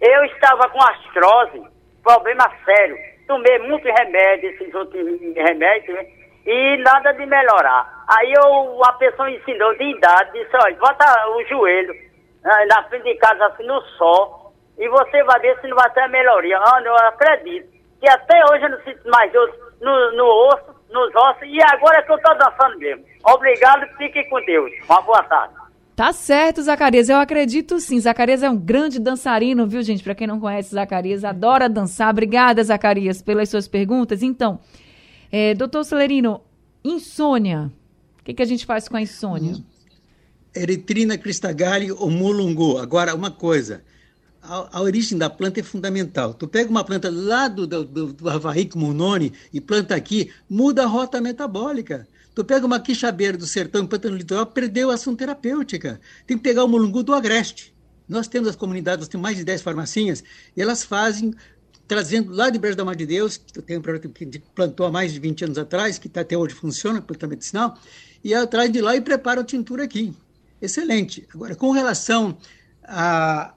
eu 0.00 0.24
estava 0.24 0.68
com 0.68 0.82
astrose, 0.82 1.62
problema 2.02 2.50
sério. 2.64 2.96
Tomei 3.26 3.58
muito 3.60 3.88
remédio, 3.88 4.50
esses 4.50 4.74
outros 4.74 5.04
remédios, 5.36 5.96
né? 5.96 6.06
E 6.46 6.76
nada 6.78 7.12
de 7.12 7.26
melhorar. 7.26 8.04
Aí 8.08 8.32
eu, 8.32 8.84
a 8.84 8.92
pessoa 8.94 9.30
ensinou 9.30 9.76
de 9.76 9.84
idade, 9.84 10.32
disse, 10.32 10.56
olha, 10.56 10.76
bota 10.76 11.28
o 11.28 11.44
joelho 11.44 11.94
né, 12.42 12.66
na 12.68 12.82
frente 12.84 13.04
de 13.04 13.14
casa 13.16 13.46
assim 13.46 13.64
no 13.64 13.80
sol 13.96 14.52
e 14.78 14.88
você 14.88 15.22
vai 15.24 15.40
ver 15.40 15.58
se 15.60 15.68
não 15.68 15.76
vai 15.76 15.90
ter 15.90 16.00
a 16.00 16.08
melhoria. 16.08 16.58
Ah, 16.58 16.82
eu 16.84 16.94
acredito. 16.96 17.70
Que 18.00 18.10
até 18.10 18.42
hoje 18.50 18.64
eu 18.64 18.70
não 18.70 18.80
sinto 18.82 19.08
mais 19.08 19.32
dor 19.32 19.48
no, 19.80 20.12
no 20.12 20.24
osso, 20.48 20.74
nos 20.90 21.14
ossos, 21.14 21.42
e 21.44 21.58
agora 21.72 21.98
é 21.98 22.02
que 22.02 22.12
eu 22.12 22.16
estou 22.16 22.36
dançando 22.36 22.78
mesmo. 22.78 23.04
Obrigado, 23.24 23.86
fique 23.96 24.24
com 24.24 24.44
Deus. 24.44 24.72
Uma 24.88 25.00
boa 25.02 25.22
tarde. 25.24 25.54
Tá 25.94 26.12
certo, 26.12 26.62
Zacarias. 26.62 27.08
Eu 27.08 27.18
acredito 27.18 27.78
sim. 27.78 28.00
Zacarias 28.00 28.42
é 28.42 28.50
um 28.50 28.56
grande 28.56 28.98
dançarino, 28.98 29.66
viu, 29.66 29.82
gente? 29.82 30.02
Para 30.02 30.14
quem 30.14 30.26
não 30.26 30.40
conhece 30.40 30.74
Zacarias, 30.74 31.22
adora 31.22 31.68
dançar. 31.68 32.10
Obrigada, 32.10 32.64
Zacarias, 32.64 33.22
pelas 33.22 33.48
suas 33.48 33.68
perguntas. 33.68 34.22
Então, 34.22 34.58
é, 35.32 35.54
doutor 35.54 35.82
Celerino, 35.82 36.42
insônia. 36.84 37.72
O 38.20 38.24
que, 38.24 38.34
que 38.34 38.42
a 38.42 38.46
gente 38.46 38.66
faz 38.66 38.86
com 38.86 38.98
a 38.98 39.00
insônia? 39.00 39.56
Eritrina 40.54 41.16
cristagalli 41.16 41.90
ou 41.90 42.10
mulungu. 42.10 42.76
Agora, 42.76 43.14
uma 43.14 43.30
coisa. 43.30 43.82
A, 44.42 44.78
a, 44.78 44.82
origem 44.82 45.16
da 45.16 45.30
planta 45.30 45.60
é 45.60 45.62
fundamental. 45.62 46.34
Tu 46.34 46.46
pega 46.46 46.68
uma 46.68 46.84
planta 46.84 47.10
lá 47.10 47.48
do, 47.48 47.66
do, 47.66 47.82
do, 47.82 48.12
do 48.12 48.28
Havaí 48.28 48.66
como 48.66 48.92
noni 48.92 49.32
e 49.52 49.60
planta 49.60 49.94
aqui, 49.94 50.30
muda 50.50 50.82
a 50.82 50.86
rota 50.86 51.18
metabólica. 51.18 52.06
Tu 52.34 52.44
pega 52.44 52.66
uma 52.66 52.80
quixabeira 52.80 53.38
do 53.38 53.46
sertão, 53.46 53.86
planta 53.86 54.10
no 54.10 54.16
litoral, 54.16 54.46
perdeu 54.46 54.90
a 54.90 54.94
ação 54.94 55.16
terapêutica. 55.16 56.00
Tem 56.26 56.36
que 56.36 56.42
pegar 56.42 56.64
o 56.64 56.68
mulungu 56.68 57.02
do 57.02 57.14
agreste. 57.14 57.72
Nós 58.06 58.28
temos 58.28 58.48
as 58.48 58.56
comunidades, 58.56 59.00
nós 59.00 59.08
temos 59.08 59.22
mais 59.22 59.36
de 59.36 59.44
10 59.44 59.62
farmacinhas, 59.62 60.22
e 60.54 60.60
elas 60.60 60.82
fazem 60.82 61.34
trazendo 61.86 62.32
lá 62.32 62.50
de 62.50 62.58
Brejo 62.58 62.76
da 62.76 62.84
Mar 62.84 62.96
de 62.96 63.06
Deus, 63.06 63.36
que 63.36 63.60
tem 63.60 63.78
um 63.78 63.82
projeto 63.82 64.08
que 64.08 64.26
plantou 64.54 64.86
há 64.86 64.90
mais 64.90 65.12
de 65.12 65.20
20 65.20 65.44
anos 65.44 65.58
atrás, 65.58 65.98
que 65.98 66.08
tá 66.08 66.22
até 66.22 66.36
hoje 66.36 66.54
funciona, 66.54 67.02
planta 67.02 67.26
medicinal, 67.26 67.76
e 68.22 68.32
ela 68.32 68.46
traz 68.46 68.70
de 68.70 68.80
lá 68.80 68.96
e 68.96 69.00
prepara 69.00 69.40
a 69.40 69.44
tintura 69.44 69.84
aqui. 69.84 70.14
Excelente. 70.60 71.26
Agora, 71.34 71.54
com 71.54 71.72
relação 71.72 72.36
a, 72.84 73.52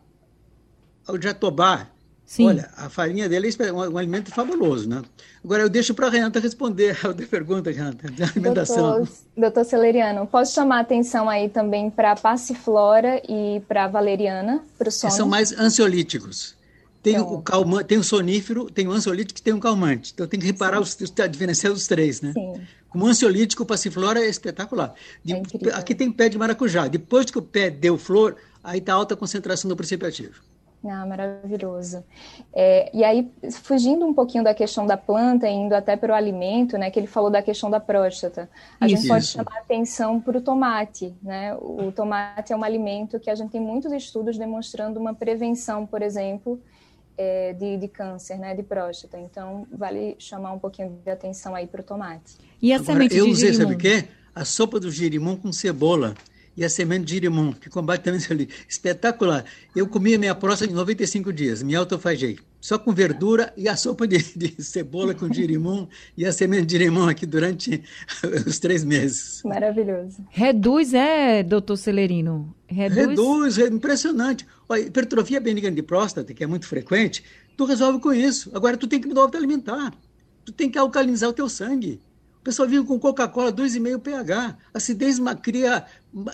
ao 1.08 1.22
jatobá, 1.22 1.90
Sim. 2.26 2.48
Olha, 2.48 2.70
a 2.76 2.90
farinha 2.90 3.30
dele 3.30 3.50
é 3.60 3.72
um, 3.72 3.94
um 3.94 3.98
alimento 3.98 4.32
fabuloso, 4.32 4.90
né? 4.90 5.04
Agora 5.44 5.62
eu 5.62 5.70
deixo 5.70 5.94
para 5.94 6.08
a 6.08 6.10
Renata 6.10 6.40
responder 6.40 6.98
a 7.04 7.10
outra 7.10 7.28
pergunta, 7.28 7.72
Renata, 7.72 8.10
de 8.10 8.24
alimentação. 8.24 8.98
Doutor, 8.98 9.16
doutor 9.38 9.64
Celeriano, 9.64 10.26
posso 10.26 10.56
chamar 10.56 10.78
a 10.78 10.82
atenção 10.82 11.30
aí 11.30 11.50
também 11.50 11.90
para 11.92 12.14
a 12.14 12.16
passiflora 12.16 13.22
e 13.30 13.62
para 13.68 13.86
a 13.86 13.88
valeriana, 13.88 14.64
para 14.76 14.90
o 14.90 14.92
sono? 14.92 15.14
São 15.14 15.28
mais 15.28 15.52
ansiolíticos. 15.52 16.56
Tem, 17.06 17.14
então, 17.14 17.36
o 17.36 17.42
calma, 17.44 17.84
tem 17.84 18.00
o 18.00 18.04
sonífero, 18.04 18.68
tem 18.68 18.88
o 18.88 18.92
ansiolítico 18.92 19.40
e 19.40 19.44
tem 19.44 19.54
o 19.54 19.60
calmante. 19.60 20.12
Então 20.12 20.26
tem 20.26 20.40
que 20.40 20.46
reparar, 20.48 20.82
os, 20.82 20.98
a 21.22 21.28
diferença 21.28 21.70
dos 21.70 21.86
três, 21.86 22.20
né? 22.20 22.34
Sim. 22.34 22.60
Como 22.90 23.06
ansiolítico, 23.06 23.62
o 23.62 23.66
passiflora 23.66 24.26
é 24.26 24.28
espetacular. 24.28 24.92
De, 25.24 25.36
é 25.36 25.40
aqui 25.76 25.94
tem 25.94 26.12
pé 26.12 26.30
de 26.30 26.36
maracujá. 26.36 26.88
Depois 26.88 27.30
que 27.30 27.38
o 27.38 27.44
pé 27.44 27.70
deu 27.70 27.96
flor, 27.96 28.38
aí 28.64 28.80
está 28.80 28.96
alta 28.96 29.16
concentração 29.16 29.70
do 29.70 29.76
princípio 29.76 30.08
ativo. 30.08 30.42
Ah, 30.84 31.06
maravilhoso. 31.06 32.04
É, 32.52 32.90
e 32.92 33.04
aí, 33.04 33.32
fugindo 33.52 34.04
um 34.04 34.14
pouquinho 34.14 34.44
da 34.44 34.56
questão 34.56 34.88
da 34.88 34.98
planta, 34.98 35.48
indo 35.48 35.74
até 35.74 35.96
para 35.96 36.12
o 36.12 36.16
alimento, 36.16 36.76
né, 36.76 36.90
que 36.90 37.00
ele 37.00 37.08
falou 37.08 37.30
da 37.30 37.42
questão 37.44 37.70
da 37.70 37.80
próstata, 37.80 38.50
a 38.82 38.88
isso, 38.88 38.96
gente 38.96 39.08
pode 39.08 39.26
isso. 39.26 39.34
chamar 39.34 39.60
atenção 39.60 40.20
para 40.20 40.40
o 40.40 40.42
tomate, 40.42 41.14
né? 41.22 41.56
O 41.56 41.92
tomate 41.92 42.52
é 42.52 42.58
um 42.58 42.64
alimento 42.64 43.20
que 43.20 43.30
a 43.30 43.36
gente 43.36 43.52
tem 43.52 43.62
muitos 43.62 43.92
estudos 43.92 44.40
demonstrando 44.40 45.00
uma 45.00 45.14
prevenção, 45.14 45.86
por 45.86 46.02
exemplo, 46.02 46.60
é, 47.18 47.54
de, 47.54 47.78
de, 47.78 47.88
câncer, 47.88 48.38
né, 48.38 48.54
de 48.56 48.64
próstata. 48.64 49.20
Então, 49.20 49.68
vale 49.72 50.16
chamar 50.20 50.52
um 50.54 50.60
pouquinho 50.60 51.00
de 51.04 51.10
atenção 51.10 51.56
aí 51.56 51.68
para 51.68 51.82
o 51.82 51.84
tomate. 51.84 52.38
E 52.62 52.72
a 52.72 52.76
Agora, 52.76 52.94
semente 52.94 53.18
eu 53.18 53.26
de 53.26 53.32
usei, 53.32 53.54
sabe 53.54 53.74
o 53.74 53.78
quê? 53.78 54.06
A 54.34 54.44
sopa 54.44 54.80
do 54.80 54.92
girimum 54.92 55.36
com 55.36 55.52
cebola 55.52 56.14
e 56.58 56.64
a 56.64 56.70
semente 56.70 57.06
de 57.06 57.14
girimum, 57.14 57.52
que 57.52 57.70
combate 57.70 58.04
também 58.04 58.22
ali. 58.30 58.50
Espetacular. 58.68 59.46
Eu 59.76 59.88
comi 59.88 60.16
a 60.16 60.20
minha 60.20 60.36
próstata 60.36 60.72
em 60.72 60.76
95 60.76 61.32
dias, 61.32 61.64
me 61.64 61.76
autofagei. 61.76 62.38
Só 62.66 62.80
com 62.80 62.92
verdura 62.92 63.54
e 63.56 63.70
a 63.70 63.76
sopa 63.76 64.08
de, 64.08 64.18
de 64.36 64.56
cebola 64.64 65.14
com 65.14 65.32
girimum 65.32 65.88
e 66.18 66.26
a 66.26 66.32
semente 66.32 66.66
de 66.66 66.72
girimum 66.72 67.08
aqui 67.08 67.24
durante 67.24 67.84
os 68.48 68.58
três 68.58 68.84
meses. 68.84 69.44
Maravilhoso. 69.46 70.26
Reduz, 70.32 70.92
é, 70.96 71.44
doutor 71.44 71.78
Celerino? 71.78 72.56
Reduz, 72.66 73.08
Reduz 73.08 73.60
é 73.60 73.68
impressionante. 73.68 74.48
Olha, 74.68 74.82
hipertrofia 74.82 75.40
benigna 75.40 75.70
de 75.70 75.84
próstata, 75.84 76.34
que 76.34 76.44
é 76.44 76.48
muito 76.48 76.66
frequente, 76.66 77.24
tu 77.56 77.66
resolve 77.66 78.00
com 78.00 78.12
isso. 78.12 78.50
Agora, 78.52 78.76
tu 78.76 78.88
tem 78.88 79.00
que 79.00 79.08
mudar 79.08 79.28
o 79.28 79.38
alimentar. 79.38 79.94
Tu 80.44 80.52
tem 80.52 80.68
que 80.68 80.80
alcalinizar 80.80 81.30
o 81.30 81.34
teu 81.34 81.48
sangue 81.48 82.02
pessoal 82.46 82.70
vive 82.70 82.86
com 82.86 83.00
Coca-Cola 83.00 83.52
2,5 83.52 84.00
pH. 84.00 84.58
A 84.72 84.78
acidez 84.78 85.18
cria, 85.42 85.84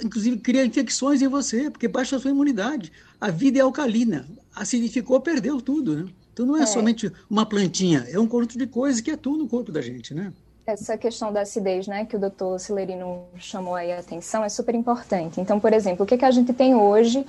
inclusive, 0.03 0.37
cria 0.39 0.65
infecções 0.65 1.21
em 1.21 1.27
você, 1.29 1.71
porque 1.71 1.87
baixa 1.87 2.17
a 2.17 2.19
sua 2.19 2.31
imunidade. 2.31 2.91
A 3.19 3.31
vida 3.31 3.59
é 3.59 3.61
alcalina. 3.61 4.27
Acidificou, 4.53 5.21
perdeu 5.21 5.61
tudo, 5.61 5.95
né? 5.95 6.11
Então 6.41 6.47
não 6.47 6.57
é, 6.57 6.63
é, 6.63 6.65
somente 6.65 7.11
uma 7.29 7.45
plantinha, 7.45 8.05
é 8.09 8.19
um 8.19 8.27
conjunto 8.27 8.57
de 8.57 8.65
coisas 8.65 8.99
que 8.99 9.11
atua 9.11 9.37
no 9.37 9.47
corpo 9.47 9.71
da 9.71 9.81
gente, 9.81 10.13
né? 10.13 10.33
Essa 10.65 10.97
questão 10.97 11.33
da 11.33 11.41
acidez, 11.41 11.87
né, 11.87 12.05
que 12.05 12.15
o 12.15 12.19
doutor 12.19 12.59
Celerino 12.59 13.25
chamou 13.37 13.75
aí 13.75 13.91
a 13.91 13.99
atenção, 13.99 14.43
é 14.43 14.49
super 14.49 14.73
importante. 14.73 15.41
Então, 15.41 15.59
por 15.59 15.73
exemplo, 15.73 16.03
o 16.03 16.07
que, 16.07 16.17
que 16.17 16.25
a 16.25 16.31
gente 16.31 16.53
tem 16.53 16.75
hoje 16.75 17.25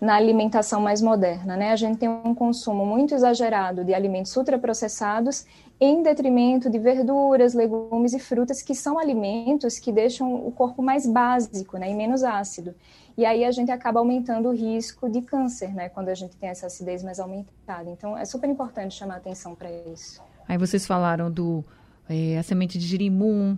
na 0.00 0.14
alimentação 0.14 0.80
mais 0.80 1.00
moderna, 1.00 1.56
né? 1.56 1.72
A 1.72 1.76
gente 1.76 1.98
tem 1.98 2.08
um 2.08 2.34
consumo 2.34 2.84
muito 2.84 3.14
exagerado 3.14 3.84
de 3.84 3.94
alimentos 3.94 4.36
ultraprocessados 4.36 5.46
em 5.80 6.02
detrimento 6.02 6.68
de 6.70 6.78
verduras, 6.78 7.54
legumes 7.54 8.14
e 8.14 8.18
frutas, 8.18 8.62
que 8.62 8.74
são 8.74 8.98
alimentos 8.98 9.78
que 9.78 9.92
deixam 9.92 10.34
o 10.34 10.50
corpo 10.50 10.82
mais 10.82 11.06
básico 11.06 11.76
né, 11.76 11.90
e 11.90 11.94
menos 11.94 12.22
ácido. 12.22 12.74
E 13.16 13.24
aí 13.24 13.44
a 13.44 13.50
gente 13.50 13.70
acaba 13.70 13.98
aumentando 13.98 14.48
o 14.48 14.52
risco 14.52 15.08
de 15.08 15.22
câncer, 15.22 15.74
né, 15.74 15.88
quando 15.88 16.08
a 16.08 16.14
gente 16.14 16.36
tem 16.36 16.50
essa 16.50 16.66
acidez 16.66 17.02
mais 17.02 17.18
aumentada. 17.18 17.88
Então 17.88 18.16
é 18.16 18.24
super 18.24 18.48
importante 18.48 18.94
chamar 18.94 19.16
atenção 19.16 19.54
para 19.54 19.70
isso. 19.92 20.22
Aí 20.46 20.58
vocês 20.58 20.86
falaram 20.86 21.30
do 21.30 21.64
é, 22.08 22.38
a 22.38 22.42
semente 22.42 22.78
de 22.78 22.86
girimum 22.86 23.56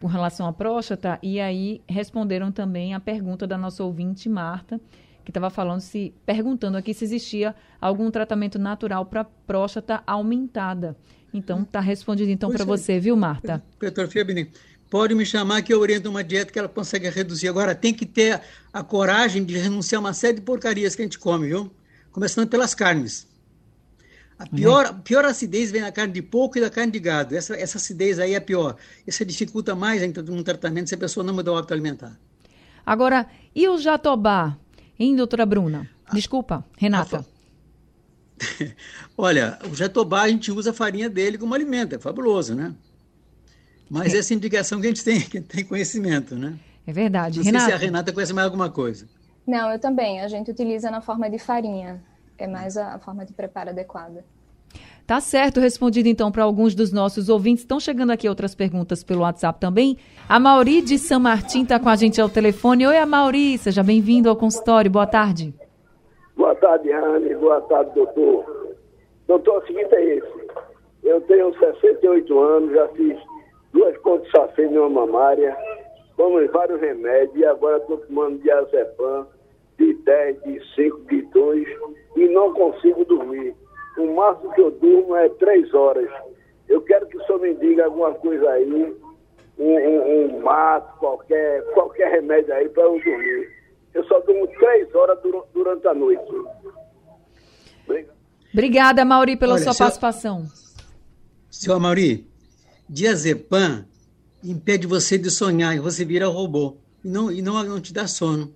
com 0.00 0.06
relação 0.06 0.46
à 0.46 0.52
próstata, 0.52 1.18
e 1.22 1.40
aí 1.40 1.80
responderam 1.88 2.52
também 2.52 2.92
a 2.92 3.00
pergunta 3.00 3.46
da 3.46 3.56
nossa 3.56 3.82
ouvinte 3.82 4.28
Marta, 4.28 4.78
que 5.24 5.30
estava 5.30 5.48
falando 5.48 5.80
se 5.80 6.12
perguntando 6.26 6.76
aqui 6.76 6.92
se 6.92 7.04
existia 7.04 7.54
algum 7.80 8.10
tratamento 8.10 8.58
natural 8.58 9.06
para 9.06 9.24
próstata 9.24 10.02
aumentada. 10.06 10.94
Então, 11.32 11.62
está 11.62 11.80
respondido 11.80 12.30
então 12.30 12.50
para 12.50 12.64
você, 12.64 13.00
viu, 13.00 13.16
Marta? 13.16 13.62
Petrofia 13.78 14.24
Benin, 14.24 14.46
pode 14.90 15.14
me 15.14 15.24
chamar 15.24 15.62
que 15.62 15.72
eu 15.72 15.80
oriento 15.80 16.08
uma 16.08 16.22
dieta 16.22 16.52
que 16.52 16.58
ela 16.58 16.68
consegue 16.68 17.08
reduzir. 17.08 17.48
Agora, 17.48 17.74
tem 17.74 17.92
que 17.92 18.06
ter 18.06 18.40
a 18.72 18.82
coragem 18.82 19.44
de 19.44 19.56
renunciar 19.56 19.98
a 19.98 20.04
uma 20.04 20.12
série 20.12 20.34
de 20.34 20.42
porcarias 20.42 20.94
que 20.94 21.02
a 21.02 21.04
gente 21.04 21.18
come, 21.18 21.48
viu? 21.48 21.70
Começando 22.12 22.48
pelas 22.48 22.74
carnes. 22.74 23.26
A 24.38 24.46
pior, 24.46 24.86
uhum. 24.86 25.00
pior 25.00 25.24
acidez 25.24 25.70
vem 25.70 25.80
na 25.80 25.92
carne 25.92 26.12
de 26.12 26.22
porco 26.22 26.58
e 26.58 26.60
da 26.60 26.68
carne 26.68 26.92
de 26.92 26.98
gado. 26.98 27.36
Essa, 27.36 27.56
essa 27.56 27.78
acidez 27.78 28.18
aí 28.18 28.34
é 28.34 28.40
pior. 28.40 28.76
Isso 29.06 29.24
dificulta 29.24 29.74
mais 29.74 30.02
ainda 30.02 30.20
um 30.32 30.42
tratamento 30.42 30.88
se 30.88 30.94
a 30.94 30.98
pessoa 30.98 31.24
não 31.24 31.34
mudar 31.34 31.52
o 31.52 31.56
hábito 31.56 31.72
alimentar. 31.72 32.18
Agora, 32.84 33.26
e 33.54 33.68
o 33.68 33.78
jatobá, 33.78 34.56
hein, 34.98 35.16
doutora 35.16 35.46
Bruna? 35.46 35.88
Desculpa, 36.12 36.64
Renata. 36.76 37.24
Olha, 39.16 39.58
o 39.70 39.74
jatobá 39.74 40.22
a 40.22 40.28
gente 40.28 40.50
usa 40.50 40.70
a 40.70 40.74
farinha 40.74 41.08
dele 41.08 41.38
como 41.38 41.54
alimento, 41.54 41.94
é 41.94 41.98
fabuloso, 41.98 42.54
né? 42.54 42.74
Mas 43.90 44.14
é. 44.14 44.18
essa 44.18 44.34
indicação 44.34 44.80
que 44.80 44.86
a 44.86 44.90
gente 44.90 45.04
tem, 45.04 45.20
que 45.20 45.40
tem 45.40 45.64
conhecimento, 45.64 46.34
né? 46.34 46.54
É 46.86 46.92
verdade. 46.92 47.38
Não 47.38 47.44
Renata. 47.44 47.64
sei 47.64 47.72
se 47.72 47.76
a 47.76 47.86
Renata 47.86 48.12
conhece 48.12 48.32
mais 48.32 48.46
alguma 48.46 48.70
coisa. 48.70 49.06
Não, 49.46 49.70
eu 49.70 49.78
também. 49.78 50.20
A 50.20 50.28
gente 50.28 50.50
utiliza 50.50 50.90
na 50.90 51.00
forma 51.00 51.28
de 51.28 51.38
farinha. 51.38 52.02
É 52.36 52.46
mais 52.46 52.76
a, 52.76 52.94
a 52.94 52.98
forma 52.98 53.24
de 53.24 53.32
preparo 53.32 53.70
adequada. 53.70 54.24
Tá 55.06 55.20
certo, 55.20 55.60
respondido 55.60 56.08
então 56.08 56.32
para 56.32 56.42
alguns 56.42 56.74
dos 56.74 56.90
nossos 56.90 57.28
ouvintes. 57.28 57.62
Estão 57.62 57.78
chegando 57.78 58.10
aqui 58.10 58.26
outras 58.26 58.54
perguntas 58.54 59.04
pelo 59.04 59.20
WhatsApp 59.20 59.60
também. 59.60 59.98
A 60.26 60.40
Mauri 60.40 60.80
de 60.80 60.98
São 60.98 61.20
Martim 61.20 61.62
está 61.62 61.78
com 61.78 61.90
a 61.90 61.96
gente 61.96 62.20
ao 62.20 62.28
telefone. 62.28 62.86
Oi, 62.86 62.96
a 62.96 63.04
Mauri, 63.04 63.58
seja 63.58 63.82
bem-vindo 63.82 64.30
ao 64.30 64.36
consultório. 64.36 64.90
Boa 64.90 65.06
tarde. 65.06 65.54
Boa 66.34 66.54
tarde, 66.54 66.90
Rani. 66.90 67.34
Boa 67.34 67.60
tarde, 67.62 67.90
doutor. 67.94 68.76
Doutor, 69.28 69.62
o 69.62 69.66
seguinte 69.66 69.94
é 69.94 70.16
esse. 70.16 70.44
Eu 71.02 71.20
tenho 71.22 71.52
68 71.58 72.40
anos, 72.40 72.72
já 72.72 72.88
fiz 72.88 73.18
duas 73.74 73.94
pontos 73.98 74.30
safê 74.30 74.64
em 74.64 74.78
uma 74.78 74.88
mamária, 74.88 75.54
tomo 76.16 76.40
vários 76.48 76.80
remédios 76.80 77.36
e 77.36 77.44
agora 77.44 77.76
estou 77.76 77.98
tomando 77.98 78.38
diazepam 78.38 79.26
de 79.78 79.92
10, 79.92 80.42
de 80.44 80.74
5, 80.74 81.00
de 81.10 81.22
2 81.22 81.68
e 82.16 82.28
não 82.28 82.54
consigo 82.54 83.04
dormir. 83.04 83.54
O 83.98 84.14
máximo 84.14 84.50
que 84.54 84.62
eu 84.62 84.70
durmo 84.70 85.14
é 85.16 85.28
3 85.28 85.74
horas. 85.74 86.08
Eu 86.68 86.80
quero 86.80 87.06
que 87.06 87.18
o 87.18 87.26
senhor 87.26 87.40
me 87.40 87.54
diga 87.56 87.84
alguma 87.84 88.14
coisa 88.14 88.48
aí, 88.48 88.96
um, 89.58 89.64
um, 89.64 90.36
um 90.36 90.40
mato, 90.40 90.98
qualquer, 90.98 91.62
qualquer 91.74 92.10
remédio 92.10 92.54
aí 92.54 92.68
para 92.70 92.84
eu 92.84 92.98
dormir 92.98 93.64
eu 93.94 94.04
só 94.06 94.18
durmo 94.20 94.46
três 94.58 94.92
horas 94.94 95.18
durante 95.54 95.86
a 95.86 95.94
noite. 95.94 96.22
Obrigado. 97.86 98.14
Obrigada, 98.52 99.04
Mauri, 99.04 99.36
pela 99.36 99.54
Olha, 99.54 99.62
sua 99.62 99.72
seu, 99.72 99.84
participação. 99.84 100.44
Senhor 101.48 101.78
Mauri, 101.78 102.28
diazepam 102.88 103.86
impede 104.42 104.86
você 104.86 105.16
de 105.16 105.30
sonhar 105.30 105.74
e 105.74 105.80
você 105.80 106.04
vira 106.04 106.26
robô 106.26 106.76
e 107.04 107.08
não, 107.08 107.30
e 107.30 107.40
não, 107.40 107.62
não 107.62 107.80
te 107.80 107.92
dá 107.92 108.06
sono. 108.06 108.54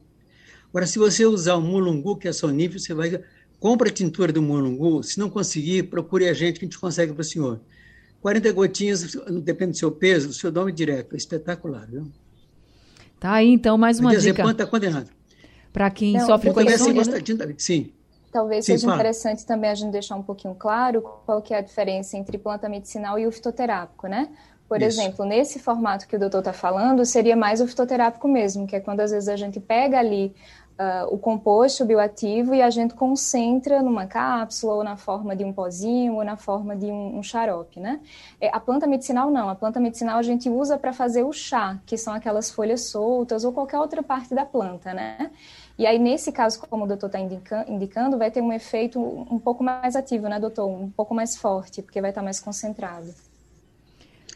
Agora, 0.69 0.87
se 0.87 0.99
você 0.99 1.25
usar 1.25 1.55
o 1.55 1.63
mulungu, 1.63 2.17
que 2.17 2.29
é 2.29 2.33
sonífero, 2.33 2.79
você 2.79 2.95
vai. 2.95 3.21
Compra 3.59 3.89
a 3.89 3.93
tintura 3.93 4.33
do 4.33 4.41
mulungu. 4.41 5.03
Se 5.03 5.19
não 5.19 5.29
conseguir, 5.29 5.85
procure 5.85 6.29
a 6.29 6.33
gente 6.33 6.59
que 6.59 6.65
a 6.65 6.69
gente 6.69 6.79
consegue 6.79 7.13
para 7.13 7.23
o 7.23 7.25
senhor. 7.25 7.61
40 8.21 8.53
gotinhas, 8.53 9.17
depende 9.43 9.73
do 9.73 9.79
seu 9.79 9.91
peso, 9.91 10.29
o 10.29 10.33
senhor 10.33 10.53
dorme 10.53 10.73
direto. 10.73 11.15
É 11.15 11.17
espetacular, 11.17 11.87
viu? 11.87 12.07
Tá 13.19 13.33
aí, 13.33 13.49
então, 13.49 13.77
mais 13.79 13.99
uma 13.99 14.11
dica. 14.11 14.21
Diazepam 14.23 14.51
está 14.51 14.67
condenado 14.67 15.11
para 15.73 15.91
quem 15.91 16.15
Não, 16.15 16.27
sofre 16.27 16.53
com 16.53 16.61
insônia. 16.61 17.05
Né? 17.05 17.55
Sim. 17.57 17.93
Talvez 18.33 18.65
Sim, 18.65 18.73
seja 18.73 18.87
fala. 18.87 18.97
interessante 18.97 19.47
também 19.47 19.71
a 19.71 19.75
gente 19.75 19.91
deixar 19.91 20.17
um 20.17 20.23
pouquinho 20.23 20.55
claro 20.55 21.03
qual 21.25 21.41
que 21.41 21.55
é 21.55 21.59
a 21.59 21.61
diferença 21.61 22.17
entre 22.17 22.37
planta 22.39 22.69
medicinal 22.69 23.19
e 23.19 23.27
o 23.27 23.33
fitoterápico, 23.33 24.07
né? 24.07 24.29
Por 24.69 24.83
Isso. 24.83 25.01
exemplo, 25.01 25.25
nesse 25.25 25.59
formato 25.59 26.07
que 26.07 26.15
o 26.15 26.19
doutor 26.19 26.41
está 26.41 26.53
falando, 26.53 27.05
seria 27.07 27.35
mais 27.35 27.61
o 27.61 27.67
fitoterápico 27.67 28.29
mesmo, 28.29 28.67
que 28.67 28.77
é 28.77 28.81
quando 28.81 29.01
às 29.01 29.11
vezes 29.11 29.29
a 29.29 29.37
gente 29.37 29.59
pega 29.59 29.99
ali 29.99 30.35
uh, 30.79 31.13
o 31.13 31.19
composto 31.19 31.85
bioativo 31.85 32.55
e 32.55 32.63
a 32.63 32.69
gente 32.71 32.95
concentra 32.95 33.83
numa 33.83 34.07
cápsula 34.07 34.75
ou 34.75 34.85
na 34.85 34.97
forma 34.97 35.35
de 35.35 35.45
um 35.45 35.53
pozinho 35.53 36.17
ou 36.17 36.25
na 36.25 36.37
forma 36.37 36.77
de 36.77 36.87
um, 36.87 37.19
um 37.19 37.23
xarope, 37.23 37.81
né? 37.81 38.01
É, 38.41 38.49
a 38.55 38.61
planta 38.61 38.87
medicinal 38.87 39.31
não, 39.31 39.49
a 39.49 39.55
planta 39.55 39.81
medicinal 39.81 40.19
a 40.19 40.23
gente 40.23 40.49
usa 40.49 40.79
para 40.79 40.93
fazer 40.93 41.25
o 41.25 41.33
chá, 41.33 41.79
que 41.85 41.97
são 41.97 42.15
aquelas 42.15 42.51
folhas 42.51 42.83
soltas 42.83 43.45
ou 43.45 43.53
qualquer 43.53 43.79
outra 43.79 44.03
parte 44.03 44.35
da 44.35 44.45
planta, 44.45 44.95
né? 44.95 45.31
E 45.79 45.87
aí, 45.87 45.99
nesse 45.99 46.33
caso, 46.33 46.59
como 46.59 46.85
o 46.85 46.89
doutor 46.89 47.07
está 47.07 47.21
indica, 47.21 47.65
indicando, 47.69 48.19
vai 48.19 48.33
ter 48.33 48.43
um 48.43 48.53
efeito 48.53 48.99
um 49.01 49.39
pouco 49.39 49.63
mais 49.63 49.95
ativo, 49.95 50.29
né, 50.29 50.41
doutor? 50.41 50.67
Um 50.67 50.91
pouco 50.91 51.15
mais 51.15 51.37
forte, 51.37 51.83
porque 51.83 52.01
vai 52.01 52.11
estar 52.11 52.23
mais 52.23 52.41
concentrado. 52.41 53.15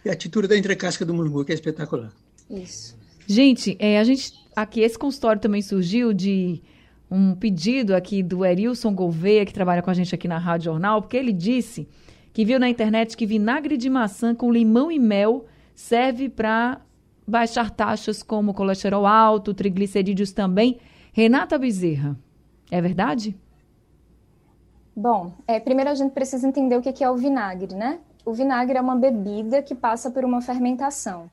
E 0.05 0.09
a 0.09 0.15
tintura 0.15 0.47
da 0.47 0.57
entrecasca 0.57 1.05
do 1.05 1.13
mulungu, 1.13 1.45
que 1.45 1.51
é 1.51 1.55
espetacular. 1.55 2.13
Isso. 2.49 2.97
Gente, 3.27 3.77
é, 3.81 3.99
a 3.99 4.05
gente 4.05 4.35
aqui, 4.55 4.81
esse 4.81 4.97
consultório 4.97 5.41
também 5.41 5.63
surgiu 5.63 6.13
de 6.13 6.63
um 7.11 7.35
pedido 7.35 7.95
aqui 7.95 8.23
do 8.23 8.45
Erilson 8.45 8.95
Gouveia, 8.95 9.45
que 9.45 9.53
trabalha 9.53 9.83
com 9.83 9.91
a 9.91 9.95
gente 9.95 10.15
aqui 10.15 10.29
na 10.29 10.39
Rádio 10.39 10.67
Jornal, 10.67 11.03
porque 11.03 11.17
ele 11.17 11.33
disse 11.33 11.89
que 12.33 12.45
viu 12.45 12.59
na 12.59 12.69
internet 12.69 13.17
que 13.17 13.27
vinagre 13.27 13.77
de 13.77 13.91
maçã 13.91 14.35
com 14.35 14.53
limão 14.53 14.91
e 14.91 14.99
mel 14.99 15.47
serve 15.75 16.29
para 16.29 16.81
baixar 17.27 17.71
taxas 17.71 18.23
como 18.23 18.55
colesterol 18.55 19.07
alto, 19.07 19.53
triglicerídeos 19.53 20.33
também. 20.33 20.79
Renata 21.15 21.59
Bezerra, 21.59 22.19
é 22.71 22.81
verdade? 22.81 23.39
Bom, 24.97 25.33
é, 25.47 25.61
primeiro 25.61 25.91
a 25.91 25.95
gente 25.95 26.13
precisa 26.13 26.49
entender 26.49 26.75
o 26.75 26.81
que 26.81 27.05
é 27.05 27.11
o 27.11 27.17
vinagre, 27.17 27.75
né? 27.75 28.01
O 28.25 28.33
vinagre 28.33 28.79
é 28.79 28.81
uma 28.81 28.97
bebida 28.97 29.63
que 29.63 29.75
passa 29.75 30.11
por 30.11 30.25
uma 30.25 30.41
fermentação. 30.41 31.31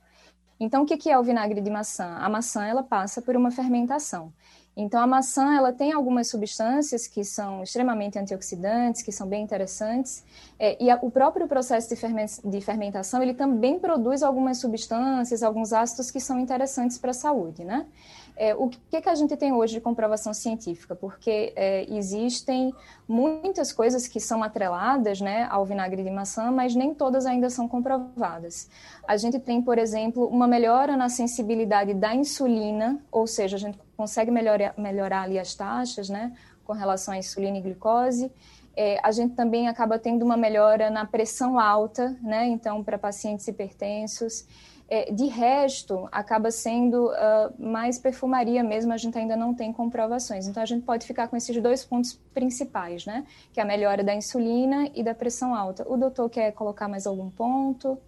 Então, 0.60 0.84
o 0.84 0.86
que 0.86 1.10
é 1.10 1.18
o 1.18 1.24
vinagre 1.24 1.62
de 1.62 1.70
maçã? 1.70 2.18
A 2.20 2.28
maçã 2.28 2.66
ela 2.66 2.84
passa 2.84 3.22
por 3.22 3.38
uma 3.38 3.52
fermentação. 3.52 4.34
Então, 4.76 5.02
a 5.02 5.08
maçã 5.08 5.56
ela 5.56 5.72
tem 5.72 5.94
algumas 5.94 6.30
substâncias 6.30 7.08
que 7.08 7.24
são 7.24 7.64
extremamente 7.64 8.20
antioxidantes, 8.20 9.02
que 9.02 9.12
são 9.12 9.28
bem 9.28 9.44
interessantes, 9.44 10.24
é, 10.58 10.82
e 10.82 10.90
a, 10.90 11.00
o 11.02 11.10
próprio 11.10 11.48
processo 11.48 11.88
de, 11.88 12.50
de, 12.50 12.62
fermentação 12.62 13.22
ele 13.22 13.34
também 13.34 13.80
produz 13.80 14.24
algumas 14.24 14.58
substâncias, 14.58 15.42
alguns 15.42 15.72
ácidos 15.72 16.12
que 16.12 16.20
são 16.20 16.40
interessantes 16.40 16.98
para 16.98 17.12
a 17.12 17.14
saúde, 17.14 17.64
né? 17.64 17.86
É, 18.42 18.56
o 18.56 18.70
que, 18.70 19.02
que 19.02 19.10
a 19.10 19.16
gente 19.16 19.36
tem 19.36 19.52
hoje 19.52 19.74
de 19.74 19.82
comprovação 19.82 20.34
científica? 20.34 20.96
Porque 20.96 21.52
é, 21.58 21.86
existem 21.94 22.74
muitas 23.06 23.74
coisas 23.74 24.08
que 24.08 24.18
são 24.18 24.42
atreladas 24.42 25.20
né, 25.20 25.46
ao 25.52 25.66
vinagre 25.66 26.02
de 26.02 26.10
maçã, 26.10 26.50
mas 26.50 26.74
nem 26.74 26.94
todas 26.94 27.26
ainda 27.26 27.50
são 27.50 27.68
comprovadas. 27.68 28.70
A 29.06 29.18
gente 29.18 29.40
tem, 29.40 29.62
por 29.62 29.78
exemplo, 29.78 30.26
uma 30.26 30.48
melhora 30.48 30.96
na 30.96 31.10
sensibilidade 31.10 31.94
da 31.94 32.16
insulina, 32.16 32.98
ou 33.12 33.28
seja, 33.28 33.58
a 33.58 33.60
gente 33.60 33.78
consegue 33.98 34.32
melhorar, 34.32 34.74
melhorar 34.78 35.24
ali 35.24 35.38
as 35.38 35.54
taxas 35.54 36.08
né, 36.08 36.32
com 36.64 36.72
relação 36.72 37.14
à 37.14 37.18
insulina 37.18 37.58
e 37.58 37.62
glicose. 37.62 38.32
É, 38.74 38.98
a 39.04 39.12
gente 39.12 39.36
também 39.36 39.68
acaba 39.68 40.00
tendo 40.00 40.24
uma 40.24 40.38
melhora 40.38 40.90
na 40.90 41.04
pressão 41.06 41.60
alta, 41.60 42.16
né? 42.22 42.48
Então, 42.48 42.82
para 42.82 42.98
pacientes 42.98 43.46
hipertensos. 43.50 44.46
É, 44.92 45.12
de 45.12 45.26
resto, 45.26 46.10
acaba 46.12 46.50
sendo 46.50 47.08
uh, 47.08 47.54
mais 47.60 48.00
perfumaria 48.00 48.64
mesmo, 48.64 48.92
a 48.92 48.98
gente 48.98 49.16
ainda 49.18 49.38
não 49.38 49.54
tem 49.54 49.72
comprovações. 49.72 50.48
Então, 50.48 50.64
a 50.64 50.66
gente 50.66 50.84
pode 50.84 51.06
ficar 51.06 51.28
com 51.28 51.38
esses 51.38 51.62
dois 51.62 51.86
pontos 51.86 52.20
principais, 52.34 53.06
né? 53.06 53.24
Que 53.54 53.60
é 53.60 53.64
a 53.64 53.66
melhora 53.66 54.04
da 54.04 54.16
insulina 54.16 54.90
e 54.96 55.04
da 55.04 55.14
pressão 55.14 55.54
alta. 55.54 55.86
O 55.88 55.96
doutor 55.96 56.28
quer 56.30 56.52
colocar 56.54 56.88
mais 56.88 57.06
algum 57.06 57.30
ponto? 57.30 58.00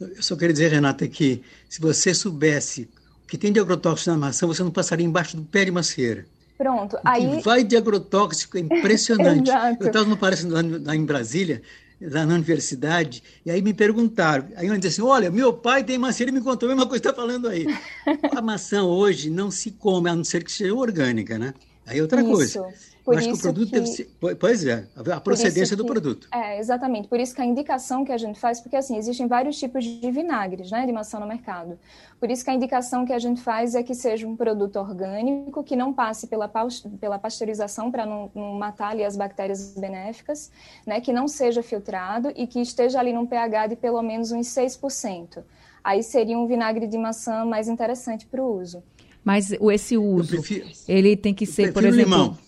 Eu 0.00 0.22
só 0.22 0.34
queria 0.34 0.52
dizer, 0.52 0.72
Renata, 0.72 1.06
que 1.06 1.42
se 1.68 1.80
você 1.80 2.12
soubesse 2.12 2.88
o 3.22 3.26
que 3.26 3.38
tem 3.38 3.52
de 3.52 3.60
agrotóxico 3.60 4.10
na 4.10 4.18
maçã, 4.18 4.46
você 4.46 4.62
não 4.62 4.70
passaria 4.70 5.06
embaixo 5.06 5.36
do 5.36 5.44
pé 5.44 5.64
de 5.64 5.70
macieira. 5.70 6.26
Pronto. 6.56 6.98
Aí... 7.04 7.40
vai 7.40 7.62
de 7.62 7.76
agrotóxico 7.76 8.56
é 8.56 8.60
impressionante. 8.66 9.50
eu 9.78 9.86
estava 9.86 10.04
no 10.04 10.18
lá 10.84 10.94
em 10.94 11.04
Brasília, 11.04 11.62
lá 12.00 12.26
na 12.26 12.34
universidade, 12.34 13.22
e 13.44 13.50
aí 13.50 13.62
me 13.62 13.72
perguntaram, 13.72 14.48
aí 14.56 14.66
eu 14.66 14.76
disse 14.76 15.00
assim, 15.00 15.10
olha, 15.10 15.30
meu 15.30 15.52
pai 15.52 15.82
tem 15.82 15.96
maçã, 15.96 16.24
ele 16.24 16.32
me 16.32 16.40
contou 16.42 16.68
a 16.68 16.74
mesma 16.74 16.86
coisa 16.86 17.02
que 17.02 17.08
está 17.08 17.18
falando 17.18 17.48
aí. 17.48 17.66
a 18.36 18.42
maçã 18.42 18.82
hoje 18.84 19.30
não 19.30 19.50
se 19.50 19.70
come, 19.70 20.10
a 20.10 20.14
não 20.14 20.24
ser 20.24 20.44
que 20.44 20.52
seja 20.52 20.74
orgânica, 20.74 21.38
né? 21.38 21.54
Aí 21.86 21.98
é 21.98 22.02
outra 22.02 22.20
Isso. 22.20 22.30
coisa. 22.30 22.74
Por 23.06 23.16
acho 23.16 23.28
que 23.28 23.34
o 23.34 23.38
produto 23.38 23.66
que... 23.68 23.72
deve 23.72 23.86
ser. 23.86 24.10
Pois 24.40 24.66
é, 24.66 24.84
a 25.14 25.20
procedência 25.20 25.76
que... 25.76 25.80
do 25.80 25.86
produto. 25.86 26.26
É, 26.34 26.58
exatamente. 26.58 27.06
Por 27.06 27.20
isso 27.20 27.32
que 27.32 27.40
a 27.40 27.44
indicação 27.44 28.04
que 28.04 28.10
a 28.10 28.18
gente 28.18 28.36
faz, 28.36 28.60
porque 28.60 28.74
assim, 28.74 28.96
existem 28.96 29.28
vários 29.28 29.56
tipos 29.60 29.84
de 29.84 30.10
vinagres, 30.10 30.72
né, 30.72 30.84
de 30.84 30.90
maçã 30.90 31.20
no 31.20 31.26
mercado. 31.26 31.78
Por 32.18 32.28
isso 32.32 32.44
que 32.44 32.50
a 32.50 32.54
indicação 32.54 33.06
que 33.06 33.12
a 33.12 33.18
gente 33.20 33.40
faz 33.40 33.76
é 33.76 33.82
que 33.84 33.94
seja 33.94 34.26
um 34.26 34.34
produto 34.34 34.80
orgânico, 34.80 35.62
que 35.62 35.76
não 35.76 35.92
passe 35.92 36.26
pela, 36.26 36.50
pela 37.00 37.16
pasteurização 37.16 37.92
para 37.92 38.04
não, 38.04 38.28
não, 38.34 38.54
matar 38.54 38.88
ali 38.88 39.04
as 39.04 39.16
bactérias 39.16 39.74
benéficas, 39.78 40.50
né, 40.84 41.00
que 41.00 41.12
não 41.12 41.28
seja 41.28 41.62
filtrado 41.62 42.32
e 42.34 42.44
que 42.44 42.60
esteja 42.60 42.98
ali 42.98 43.12
num 43.12 43.24
pH 43.24 43.68
de 43.68 43.76
pelo 43.76 44.02
menos 44.02 44.32
uns 44.32 44.48
6%. 44.48 45.44
Aí 45.84 46.02
seria 46.02 46.36
um 46.36 46.48
vinagre 46.48 46.88
de 46.88 46.98
maçã 46.98 47.44
mais 47.44 47.68
interessante 47.68 48.26
para 48.26 48.42
o 48.42 48.60
uso. 48.60 48.82
Mas 49.24 49.52
esse 49.52 49.96
uso, 49.96 50.28
prefiro, 50.28 50.66
ele 50.88 51.16
tem 51.16 51.32
que 51.32 51.46
ser, 51.46 51.72
por 51.72 51.84
exemplo. 51.84 52.10
Limão. 52.10 52.45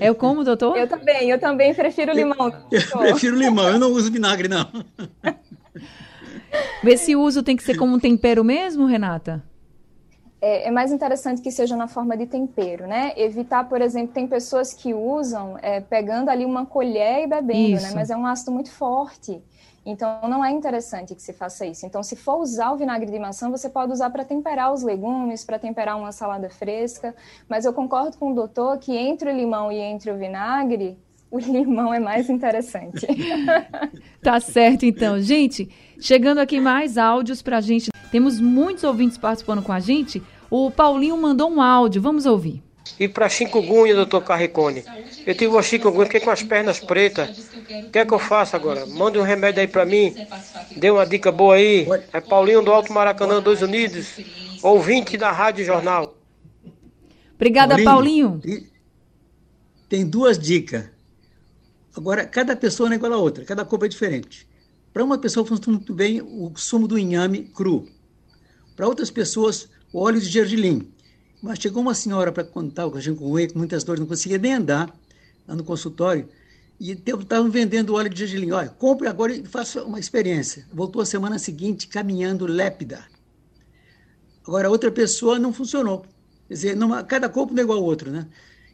É 0.00 0.10
o 0.10 0.14
como, 0.14 0.44
doutor? 0.44 0.76
Eu 0.76 0.88
também, 0.88 1.30
eu 1.30 1.38
também 1.38 1.74
prefiro 1.74 2.12
limão. 2.12 2.52
Eu, 2.70 2.80
eu 2.80 2.98
prefiro 2.98 3.36
limão, 3.36 3.68
eu 3.68 3.78
não 3.78 3.92
uso 3.92 4.10
vinagre, 4.10 4.48
não. 4.48 4.66
Esse 6.84 7.14
uso 7.14 7.42
tem 7.42 7.56
que 7.56 7.62
ser 7.62 7.76
como 7.76 7.94
um 7.94 7.98
tempero 7.98 8.44
mesmo, 8.44 8.86
Renata? 8.86 9.42
É, 10.40 10.68
é, 10.68 10.70
mais 10.70 10.90
interessante 10.90 11.42
que 11.42 11.50
seja 11.50 11.76
na 11.76 11.86
forma 11.86 12.16
de 12.16 12.26
tempero, 12.26 12.86
né? 12.86 13.12
Evitar, 13.16 13.68
por 13.68 13.82
exemplo, 13.82 14.14
tem 14.14 14.26
pessoas 14.26 14.72
que 14.72 14.94
usam 14.94 15.58
é, 15.60 15.80
pegando 15.80 16.30
ali 16.30 16.46
uma 16.46 16.64
colher 16.64 17.24
e 17.24 17.26
bebendo, 17.26 17.72
né? 17.72 17.76
Isso. 17.76 17.86
né? 17.88 17.92
Mas 17.94 18.10
é 18.10 18.16
um 18.16 18.26
ácido 18.26 18.50
muito 18.50 18.72
forte. 18.72 19.42
Então, 19.84 20.20
não 20.28 20.44
é 20.44 20.50
interessante 20.50 21.14
que 21.14 21.22
se 21.22 21.32
faça 21.32 21.64
isso. 21.64 21.86
Então, 21.86 22.02
se 22.02 22.14
for 22.14 22.36
usar 22.36 22.72
o 22.72 22.76
vinagre 22.76 23.10
de 23.10 23.18
maçã, 23.18 23.50
você 23.50 23.68
pode 23.68 23.92
usar 23.92 24.10
para 24.10 24.24
temperar 24.24 24.72
os 24.72 24.82
legumes, 24.82 25.44
para 25.44 25.58
temperar 25.58 25.98
uma 25.98 26.12
salada 26.12 26.50
fresca. 26.50 27.14
Mas 27.48 27.64
eu 27.64 27.72
concordo 27.72 28.18
com 28.18 28.32
o 28.32 28.34
doutor 28.34 28.78
que 28.78 28.94
entre 28.96 29.30
o 29.30 29.36
limão 29.36 29.72
e 29.72 29.78
entre 29.78 30.10
o 30.10 30.18
vinagre, 30.18 30.98
o 31.30 31.38
limão 31.40 31.94
é 31.94 32.00
mais 32.00 32.28
interessante. 32.28 33.06
tá 34.22 34.38
certo, 34.38 34.84
então. 34.84 35.20
Gente, 35.20 35.70
chegando 35.98 36.38
aqui 36.38 36.60
mais 36.60 36.98
áudios 36.98 37.40
para 37.40 37.58
a 37.58 37.60
gente. 37.60 37.90
Temos 38.10 38.40
muitos 38.40 38.84
ouvintes 38.84 39.16
participando 39.16 39.62
com 39.62 39.72
a 39.72 39.80
gente. 39.80 40.22
O 40.50 40.70
Paulinho 40.70 41.16
mandou 41.16 41.48
um 41.48 41.62
áudio, 41.62 42.02
vamos 42.02 42.26
ouvir. 42.26 42.62
E 42.98 43.08
para 43.08 43.28
chikungunya, 43.28 43.94
doutor 43.94 44.22
Carricone? 44.22 44.84
Eu 45.26 45.34
tive 45.34 45.46
uma 45.48 45.62
chikungunya, 45.62 46.06
fiquei 46.06 46.20
com 46.20 46.30
as 46.30 46.42
pernas 46.42 46.80
pretas. 46.80 47.50
O 47.86 47.90
que 47.90 47.98
é 47.98 48.04
que 48.04 48.12
eu 48.12 48.18
faço 48.18 48.56
agora? 48.56 48.84
Mande 48.86 49.18
um 49.18 49.22
remédio 49.22 49.60
aí 49.60 49.68
para 49.68 49.84
mim. 49.86 50.14
Dê 50.76 50.90
uma 50.90 51.06
dica 51.06 51.32
boa 51.32 51.54
aí. 51.54 51.86
É 52.12 52.20
Paulinho 52.20 52.62
do 52.62 52.70
Alto 52.70 52.92
Maracanã, 52.92 53.40
dos 53.40 53.62
Unidos, 53.62 54.18
ouvinte 54.62 55.16
da 55.16 55.30
Rádio 55.30 55.64
Jornal. 55.64 56.16
Obrigada, 57.34 57.82
Paulinho. 57.82 58.38
Paulinho. 58.38 58.66
Tem 59.88 60.06
duas 60.06 60.38
dicas. 60.38 60.84
Agora, 61.96 62.24
cada 62.24 62.54
pessoa 62.54 62.88
não 62.88 62.94
é 62.94 62.96
igual 62.96 63.12
a 63.12 63.16
outra, 63.16 63.44
cada 63.44 63.64
corpo 63.64 63.84
é 63.84 63.88
diferente. 63.88 64.48
Para 64.92 65.04
uma 65.04 65.18
pessoa 65.18 65.46
funciona 65.46 65.78
muito 65.78 65.94
bem 65.94 66.20
o 66.20 66.52
sumo 66.56 66.86
do 66.86 66.98
inhame 66.98 67.44
cru. 67.54 67.88
Para 68.76 68.86
outras 68.86 69.10
pessoas, 69.10 69.68
o 69.92 70.00
óleo 70.00 70.20
de 70.20 70.28
gergelim. 70.28 70.92
Mas 71.42 71.58
chegou 71.58 71.82
uma 71.82 71.94
senhora 71.94 72.30
para 72.30 72.44
contar 72.44 72.86
o 72.86 72.90
cachorro 72.90 73.16
com 73.16 73.52
com 73.52 73.58
muitas 73.58 73.82
dores, 73.82 74.00
não 74.00 74.06
conseguia 74.06 74.38
nem 74.38 74.54
andar 74.54 74.94
lá 75.46 75.54
no 75.54 75.64
consultório. 75.64 76.28
E 76.78 76.92
estavam 76.92 77.50
vendendo 77.50 77.94
óleo 77.94 78.08
de 78.08 78.18
gergelim. 78.20 78.52
Olha, 78.52 78.68
compre 78.68 79.06
agora 79.06 79.34
e 79.34 79.44
faça 79.44 79.84
uma 79.84 79.98
experiência. 79.98 80.66
Voltou 80.72 81.02
a 81.02 81.06
semana 81.06 81.38
seguinte 81.38 81.86
caminhando 81.88 82.46
lépida. 82.46 83.04
Agora, 84.46 84.70
outra 84.70 84.90
pessoa 84.90 85.38
não 85.38 85.52
funcionou. 85.52 86.04
Quer 86.48 86.54
dizer, 86.54 86.76
numa, 86.76 87.04
cada 87.04 87.28
corpo 87.28 87.52
não 87.52 87.60
é 87.60 87.64
igual 87.64 87.78
ao 87.78 87.84
outro, 87.84 88.10
né? 88.10 88.26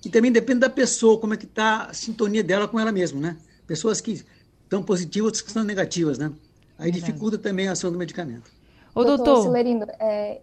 E 0.04 0.08
também 0.08 0.30
depende 0.30 0.60
da 0.60 0.70
pessoa, 0.70 1.18
como 1.18 1.34
é 1.34 1.36
que 1.36 1.46
está 1.46 1.86
a 1.86 1.94
sintonia 1.94 2.44
dela 2.44 2.68
com 2.68 2.78
ela 2.78 2.92
mesma, 2.92 3.20
né? 3.20 3.36
Pessoas 3.66 4.00
que 4.00 4.24
estão 4.62 4.82
positivas, 4.82 5.26
outras 5.26 5.42
que 5.42 5.48
estão 5.48 5.64
negativas, 5.64 6.16
né? 6.16 6.32
Aí 6.78 6.90
dificulta 6.92 7.36
também 7.38 7.68
a 7.68 7.72
ação 7.72 7.90
do 7.90 7.98
medicamento. 7.98 8.50
Ô, 8.94 9.02
doutor... 9.02 9.52
doutor 9.52 9.56
é, 9.56 9.92
é, 9.98 10.42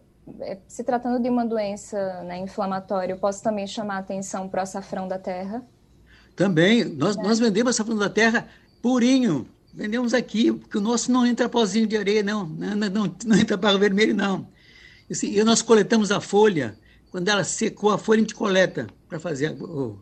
se 0.67 0.83
tratando 0.83 1.21
de 1.21 1.29
uma 1.29 1.45
doença 1.45 2.23
né, 2.23 2.37
inflamatória, 2.39 3.13
eu 3.13 3.17
posso 3.17 3.43
também 3.43 3.67
chamar 3.67 3.95
a 3.95 3.99
atenção 3.99 4.47
para 4.47 4.59
o 4.59 4.63
açafrão 4.63 5.07
da 5.07 5.19
terra? 5.19 5.63
Também. 6.35 6.83
Nós, 6.85 7.17
é. 7.17 7.21
nós 7.21 7.39
vendemos 7.39 7.75
açafrão 7.75 7.97
da 7.97 8.09
terra 8.09 8.47
purinho. 8.81 9.47
Vendemos 9.73 10.13
aqui, 10.13 10.51
porque 10.51 10.77
o 10.77 10.81
nosso 10.81 11.11
não 11.11 11.25
entra 11.25 11.49
pozinho 11.49 11.87
de 11.87 11.97
areia, 11.97 12.21
não. 12.21 12.45
Não, 12.45 12.75
não, 12.75 13.15
não 13.25 13.37
entra 13.37 13.57
barro 13.57 13.79
vermelho, 13.79 14.13
não. 14.13 14.47
E, 15.09 15.13
assim, 15.13 15.31
e 15.31 15.43
nós 15.43 15.61
coletamos 15.61 16.11
a 16.11 16.21
folha. 16.21 16.77
Quando 17.11 17.27
ela 17.27 17.43
secou 17.43 17.91
a 17.91 17.97
folha, 17.97 18.19
a 18.19 18.21
gente 18.21 18.35
coleta 18.35 18.87
para 19.07 19.19
fazer 19.19 19.51
o 19.51 19.99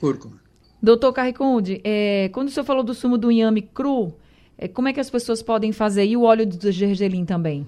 cúrcuma. 0.00 0.40
Doutor 0.82 1.12
Carriconde, 1.12 1.80
é, 1.84 2.28
quando 2.32 2.48
o 2.48 2.50
senhor 2.50 2.64
falou 2.64 2.82
do 2.82 2.92
sumo 2.92 3.16
do 3.16 3.30
inhame 3.30 3.62
cru, 3.62 4.12
é, 4.58 4.66
como 4.66 4.88
é 4.88 4.92
que 4.92 5.00
as 5.00 5.08
pessoas 5.08 5.42
podem 5.42 5.72
fazer? 5.72 6.04
E 6.04 6.16
o 6.16 6.22
óleo 6.22 6.46
do 6.46 6.72
gergelim 6.72 7.24
também? 7.24 7.66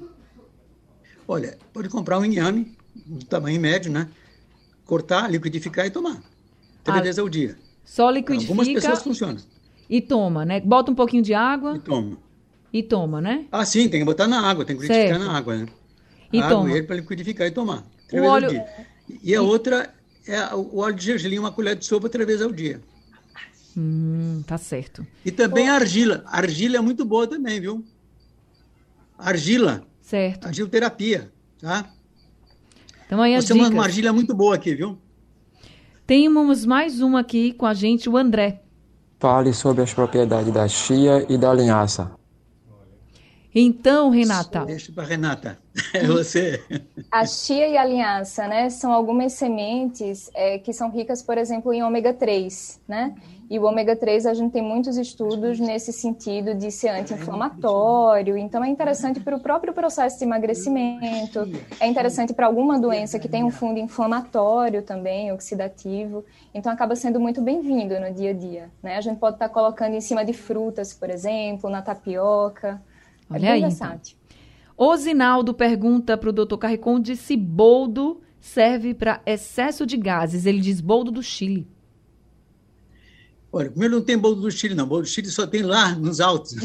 Olha, 1.26 1.58
pode 1.72 1.88
comprar 1.88 2.18
um 2.18 2.24
inhame, 2.24 2.76
de 2.94 3.24
tamanho 3.26 3.60
médio, 3.60 3.90
né? 3.90 4.08
Cortar, 4.84 5.30
liquidificar 5.30 5.86
e 5.86 5.90
tomar. 5.90 6.22
Três 6.82 6.98
ah, 6.98 7.02
vezes 7.02 7.18
ao 7.18 7.28
dia. 7.28 7.56
Só 7.84 8.10
liquidifica. 8.10 8.52
Algumas 8.52 8.68
pessoas 8.68 9.02
funcionam. 9.02 9.42
E 9.88 10.00
toma, 10.00 10.44
né? 10.44 10.60
Bota 10.60 10.90
um 10.90 10.94
pouquinho 10.94 11.22
de 11.22 11.34
água. 11.34 11.76
E 11.76 11.80
toma. 11.80 12.18
E 12.72 12.82
toma, 12.82 13.20
né? 13.20 13.46
Ah, 13.50 13.64
sim, 13.64 13.88
tem 13.88 14.00
que 14.00 14.06
botar 14.06 14.26
na 14.26 14.40
água, 14.40 14.64
tem 14.64 14.76
que 14.76 14.82
liquidificar 14.82 15.18
certo. 15.18 15.30
na 15.30 15.38
água, 15.38 15.56
né? 15.56 15.66
E 16.32 16.40
a 16.40 16.48
toma. 16.48 16.68
Água 16.68 16.82
para 16.82 16.96
liquidificar 16.96 17.46
e 17.46 17.50
tomar. 17.50 17.84
Três 18.08 18.22
o 18.22 18.26
óleo... 18.26 18.64
E 19.22 19.34
a 19.34 19.42
outra 19.42 19.94
é 20.26 20.54
o 20.54 20.78
óleo 20.78 20.96
de 20.96 21.04
gergelim, 21.04 21.38
uma 21.38 21.52
colher 21.52 21.76
de 21.76 21.84
sopa 21.84 22.08
três 22.08 22.26
vezes 22.26 22.42
ao 22.42 22.50
dia. 22.50 22.80
Hum, 23.76 24.42
tá 24.46 24.56
certo. 24.56 25.06
E 25.24 25.30
também 25.30 25.68
a 25.68 25.74
argila. 25.74 26.22
A 26.26 26.38
argila 26.38 26.76
é 26.76 26.80
muito 26.80 27.04
boa 27.04 27.26
também, 27.26 27.60
viu? 27.60 27.84
Argila. 29.18 29.86
Certo. 30.04 30.46
Argiloterapia, 30.46 31.32
tá? 31.58 31.86
Então 33.06 33.22
aí 33.22 33.34
as 33.34 33.46
Você 33.46 33.54
é 33.54 33.56
dicas. 33.56 33.70
uma 33.70 33.84
argila 33.84 34.12
muito 34.12 34.34
boa 34.34 34.54
aqui, 34.54 34.74
viu? 34.74 34.98
Temos 36.06 36.66
mais 36.66 37.00
uma 37.00 37.20
aqui 37.20 37.54
com 37.54 37.64
a 37.64 37.72
gente, 37.72 38.06
o 38.10 38.16
André. 38.18 38.60
Fale 39.18 39.54
sobre 39.54 39.82
as 39.82 39.94
propriedades 39.94 40.52
da 40.52 40.68
chia 40.68 41.24
e 41.26 41.38
da 41.38 41.54
linhaça. 41.54 42.10
Então, 43.54 44.10
Renata. 44.10 44.64
Deixa 44.64 44.90
para 44.92 45.04
Renata. 45.04 45.58
É 45.92 46.06
você. 46.06 46.62
A 47.10 47.26
chia 47.26 47.68
e 47.68 47.76
a 47.76 47.84
linhaça, 47.84 48.46
né, 48.46 48.70
são 48.70 48.92
algumas 48.92 49.32
sementes 49.32 50.30
é, 50.32 50.58
que 50.58 50.72
são 50.72 50.88
ricas, 50.88 51.20
por 51.20 51.36
exemplo, 51.36 51.72
em 51.72 51.82
ômega 51.82 52.12
3, 52.12 52.80
né? 52.86 53.14
E 53.50 53.58
o 53.58 53.64
ômega 53.64 53.94
3 53.94 54.26
a 54.26 54.34
gente 54.34 54.52
tem 54.52 54.62
muitos 54.62 54.96
estudos 54.96 55.58
nesse 55.58 55.92
sentido 55.92 56.54
de 56.54 56.70
ser 56.70 56.88
anti-inflamatório, 56.90 58.36
então 58.36 58.64
é 58.64 58.68
interessante 58.68 59.20
para 59.20 59.36
o 59.36 59.40
próprio 59.40 59.74
processo 59.74 60.18
de 60.18 60.24
emagrecimento, 60.24 61.40
é 61.78 61.86
interessante 61.86 62.32
para 62.32 62.46
alguma 62.46 62.78
doença 62.78 63.18
que 63.18 63.28
tem 63.28 63.44
um 63.44 63.50
fundo 63.50 63.78
inflamatório 63.78 64.82
também, 64.82 65.32
oxidativo, 65.32 66.24
então 66.54 66.72
acaba 66.72 66.96
sendo 66.96 67.20
muito 67.20 67.42
bem-vindo 67.42 67.98
no 68.00 68.12
dia 68.12 68.30
a 68.30 68.34
dia, 68.34 68.70
né? 68.82 68.96
A 68.96 69.00
gente 69.00 69.18
pode 69.18 69.36
estar 69.36 69.48
colocando 69.48 69.94
em 69.94 70.00
cima 70.00 70.24
de 70.24 70.32
frutas, 70.32 70.94
por 70.94 71.10
exemplo, 71.10 71.68
na 71.68 71.82
tapioca. 71.82 72.80
É 73.30 73.34
Olha 73.34 73.40
bem 73.40 73.50
aí, 73.50 73.58
então. 73.58 73.70
versátil. 73.70 74.16
O 74.76 74.96
Zinaldo 74.96 75.54
pergunta 75.54 76.16
para 76.16 76.30
o 76.30 76.32
Dr. 76.32 76.56
Carriconde 76.56 77.16
se 77.16 77.36
boldo 77.36 78.20
serve 78.40 78.92
para 78.92 79.22
excesso 79.24 79.86
de 79.86 79.96
gases. 79.96 80.46
Ele 80.46 80.60
diz 80.60 80.80
boldo 80.80 81.10
do 81.10 81.22
Chile. 81.22 81.66
Olha, 83.52 83.70
primeiro 83.70 83.94
não 83.94 84.02
tem 84.02 84.18
bolo 84.18 84.34
do 84.34 84.50
Chile, 84.50 84.74
não. 84.74 84.84
Bolo 84.84 85.02
do 85.02 85.08
Chile 85.08 85.28
só 85.28 85.46
tem 85.46 85.62
lá 85.62 85.94
nos 85.94 86.20
altos. 86.20 86.56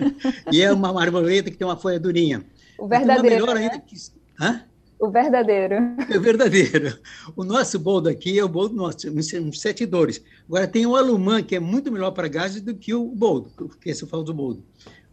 e 0.50 0.62
é 0.62 0.72
uma 0.72 0.92
marmoleta 0.92 1.50
que 1.50 1.58
tem 1.58 1.66
uma 1.66 1.76
folha 1.76 2.00
durinha. 2.00 2.42
O 2.78 2.88
verdadeiro, 2.88 3.46
melhor 3.46 3.54
né? 3.54 3.62
ainda 3.62 3.78
que... 3.80 3.94
Hã? 4.40 4.62
O 4.98 5.10
verdadeiro. 5.10 5.74
É 6.10 6.18
verdadeiro. 6.18 6.98
O 7.36 7.44
nosso 7.44 7.78
boldo 7.78 8.08
aqui 8.08 8.36
é 8.38 8.42
o 8.42 8.48
boldo 8.48 8.74
nosso, 8.74 9.08
uns 9.10 9.32
uns 9.34 9.60
sete 9.60 9.86
dores. 9.86 10.20
Agora 10.48 10.66
tem 10.66 10.86
o 10.86 10.96
alumã, 10.96 11.40
que 11.42 11.54
é 11.54 11.60
muito 11.60 11.92
melhor 11.92 12.10
para 12.10 12.26
gases 12.26 12.62
do 12.62 12.74
que 12.74 12.92
o 12.92 13.04
boldo, 13.04 13.50
porque 13.54 13.94
se 13.94 14.02
eu 14.02 14.08
falo 14.08 14.24
do 14.24 14.34
boldo. 14.34 14.64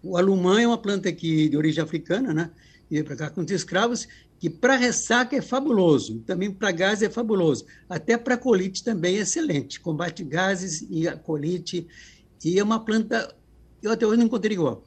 O 0.05 0.17
alumã 0.17 0.61
é 0.61 0.67
uma 0.67 0.77
planta 0.77 1.09
aqui 1.09 1.49
de 1.49 1.57
origem 1.57 1.83
africana, 1.83 2.31
né? 2.31 2.51
E 2.91 2.93
veio 2.93 3.05
para 3.05 3.15
cá 3.15 3.29
com 3.31 3.41
os 3.41 3.49
escravos, 3.49 4.07
que 4.39 4.51
para 4.51 4.75
ressaca 4.75 5.35
é 5.35 5.41
fabuloso, 5.41 6.19
também 6.19 6.51
para 6.51 6.71
gases 6.71 7.01
é 7.01 7.09
fabuloso. 7.09 7.65
Até 7.89 8.15
para 8.15 8.37
colite 8.37 8.83
também 8.83 9.17
é 9.17 9.21
excelente. 9.21 9.79
Combate 9.79 10.23
gases 10.23 10.85
e 10.91 11.07
a 11.07 11.17
colite. 11.17 11.87
E 12.43 12.59
é 12.59 12.63
uma 12.63 12.79
planta, 12.79 13.35
eu 13.81 13.91
até 13.91 14.05
hoje 14.05 14.17
não 14.17 14.27
encontrei 14.27 14.55
igual. 14.55 14.83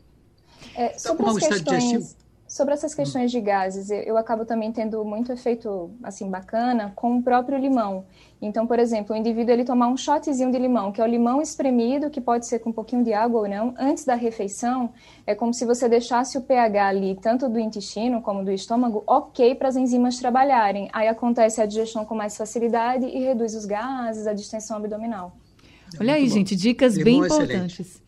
É, 0.77 0.97
sobre, 0.97 1.25
como 1.25 1.31
as 1.31 1.35
o 1.35 1.39
estado 1.41 1.65
digestivo? 1.65 1.99
questões, 1.99 2.17
sobre 2.49 2.73
essas 2.73 2.95
questões 2.95 3.31
de 3.31 3.41
gases, 3.43 3.91
eu, 3.91 4.17
acabo 4.17 4.47
também 4.47 4.73
tendo 4.73 5.05
muito 5.05 5.31
efeito 5.31 5.91
assim 6.03 6.31
bacana 6.31 6.91
com 6.97 7.19
o 7.19 7.23
próprio 7.23 7.59
limão. 7.59 8.07
Então, 8.41 8.67
por 8.67 8.79
exemplo, 8.79 9.15
o 9.15 9.19
indivíduo 9.19 9.53
ele 9.53 9.65
tomar 9.65 9.89
um 9.89 9.97
shotzinho 9.97 10.51
de 10.51 10.59
limão, 10.59 10.91
que 10.91 11.01
é 11.01 11.05
o 11.05 11.07
limão 11.07 11.43
espremido, 11.43 12.09
que 12.09 12.23
pode 12.23 12.47
ser 12.47 12.61
com 12.61 12.71
um 12.71 12.73
pouquinho 12.73 13.05
de 13.05 13.13
água 13.13 13.43
ou 13.43 13.49
não, 13.49 13.75
antes 13.79 14.05
da 14.05 14.15
refeição, 14.15 14.91
é 15.27 15.35
como 15.35 15.53
se 15.53 15.67
você 15.67 15.89
deixasse 15.89 16.39
o 16.39 16.41
pH 16.41 16.89
ali, 16.89 17.19
tanto 17.21 17.51
do 17.51 17.59
intestino 17.59 18.23
como 18.23 18.43
do 18.43 18.51
estômago, 18.51 19.05
ok 19.07 19.55
para 19.55 19.69
as 19.69 19.77
enzimas 19.77 20.19
trabalharem. 20.19 20.89
Aí 20.93 21.07
acontece 21.07 21.61
a 21.61 21.67
digestão 21.67 22.07
com 22.07 22.15
mais 22.15 22.35
facilidade 22.35 23.05
e 23.05 23.19
reduz 23.19 23.55
os 23.55 23.67
gases, 23.67 24.27
a 24.27 24.33
distensão 24.33 24.79
abdominal. 24.79 25.37
Olha 26.01 26.15
aí, 26.15 26.27
bom. 26.27 26.35
gente, 26.35 26.57
dicas 26.57 26.97
Limão 26.97 27.05
bem 27.05 27.23
é 27.23 27.27
excelente. 27.27 28.08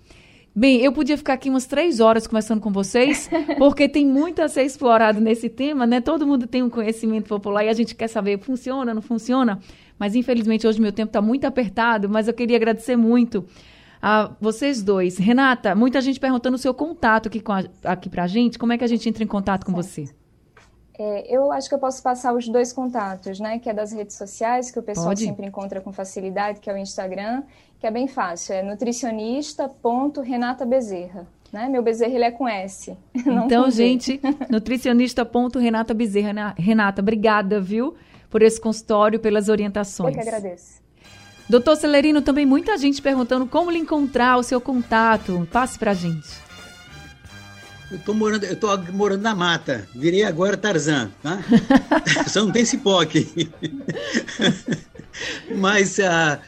Bem, 0.54 0.80
eu 0.80 0.92
podia 0.92 1.16
ficar 1.16 1.34
aqui 1.34 1.48
umas 1.48 1.64
três 1.66 2.00
horas 2.00 2.26
conversando 2.26 2.60
com 2.60 2.72
vocês, 2.72 3.30
porque 3.56 3.88
tem 3.88 4.04
muito 4.04 4.42
a 4.42 4.48
ser 4.48 4.64
explorado 4.64 5.20
nesse 5.20 5.48
tema, 5.48 5.86
né? 5.86 6.00
Todo 6.00 6.26
mundo 6.26 6.46
tem 6.46 6.62
um 6.62 6.68
conhecimento 6.68 7.28
popular 7.28 7.64
e 7.64 7.68
a 7.68 7.72
gente 7.72 7.94
quer 7.94 8.08
saber 8.08 8.38
funciona, 8.40 8.92
não 8.92 9.02
funciona. 9.02 9.60
Mas 9.98 10.16
infelizmente 10.16 10.66
hoje 10.66 10.80
meu 10.80 10.92
tempo 10.92 11.10
está 11.10 11.22
muito 11.22 11.44
apertado, 11.44 12.08
mas 12.08 12.26
eu 12.26 12.34
queria 12.34 12.56
agradecer 12.56 12.96
muito 12.96 13.44
a 14.02 14.32
vocês 14.40 14.82
dois. 14.82 15.18
Renata, 15.18 15.74
muita 15.74 16.00
gente 16.00 16.18
perguntando 16.18 16.56
o 16.56 16.58
seu 16.58 16.74
contato 16.74 17.28
aqui, 17.28 17.40
com 17.40 17.52
a, 17.52 17.62
aqui 17.84 18.08
pra 18.08 18.26
gente. 18.26 18.58
Como 18.58 18.72
é 18.72 18.78
que 18.78 18.84
a 18.84 18.88
gente 18.88 19.08
entra 19.08 19.22
em 19.22 19.28
contato 19.28 19.64
com 19.64 19.72
você? 19.72 20.08
É, 21.02 21.34
eu 21.34 21.50
acho 21.50 21.66
que 21.66 21.74
eu 21.74 21.78
posso 21.78 22.02
passar 22.02 22.34
os 22.34 22.46
dois 22.46 22.74
contatos, 22.74 23.40
né? 23.40 23.58
Que 23.58 23.70
é 23.70 23.72
das 23.72 23.90
redes 23.90 24.16
sociais, 24.16 24.70
que 24.70 24.78
o 24.78 24.82
pessoal 24.82 25.06
Pode. 25.06 25.24
sempre 25.24 25.46
encontra 25.46 25.80
com 25.80 25.90
facilidade, 25.90 26.60
que 26.60 26.68
é 26.68 26.74
o 26.74 26.76
Instagram, 26.76 27.42
que 27.78 27.86
é 27.86 27.90
bem 27.90 28.06
fácil, 28.06 28.54
é 28.54 28.62
nutricionista.renata 28.62 30.66
Né? 31.50 31.70
Meu 31.70 31.82
Bezerra 31.82 32.12
ele 32.12 32.24
é 32.24 32.30
com 32.30 32.46
S. 32.46 32.94
Então, 33.16 33.64
com 33.64 33.70
gente, 33.70 34.20
nutricionista.renata 34.50 35.94
Bezerra. 35.94 36.34
né? 36.34 36.54
Renata, 36.58 37.00
obrigada, 37.00 37.58
viu? 37.58 37.94
Por 38.28 38.42
esse 38.42 38.60
consultório, 38.60 39.18
pelas 39.18 39.48
Eu 39.48 39.52
orientações. 39.52 40.14
que 40.14 40.20
agradeço. 40.20 40.82
Doutor 41.48 41.76
Celerino, 41.76 42.20
também 42.20 42.44
muita 42.44 42.76
gente 42.76 43.00
perguntando 43.00 43.46
como 43.46 43.70
lhe 43.70 43.78
encontrar, 43.78 44.36
o 44.36 44.42
seu 44.42 44.60
contato. 44.60 45.48
Passe 45.50 45.78
pra 45.78 45.94
gente. 45.94 46.49
Eu 47.90 47.98
tô 47.98 48.14
morando, 48.14 48.44
eu 48.44 48.56
tô 48.56 48.76
morando 48.92 49.22
na 49.22 49.34
mata. 49.34 49.88
Virei 49.94 50.22
agora 50.22 50.56
Tarzan, 50.56 51.10
tá? 51.22 51.40
Só 52.28 52.44
não 52.44 52.52
tem 52.52 52.64
cipó 52.64 53.00
aqui. 53.00 53.50
Mas 55.56 55.98
ah, 55.98 56.40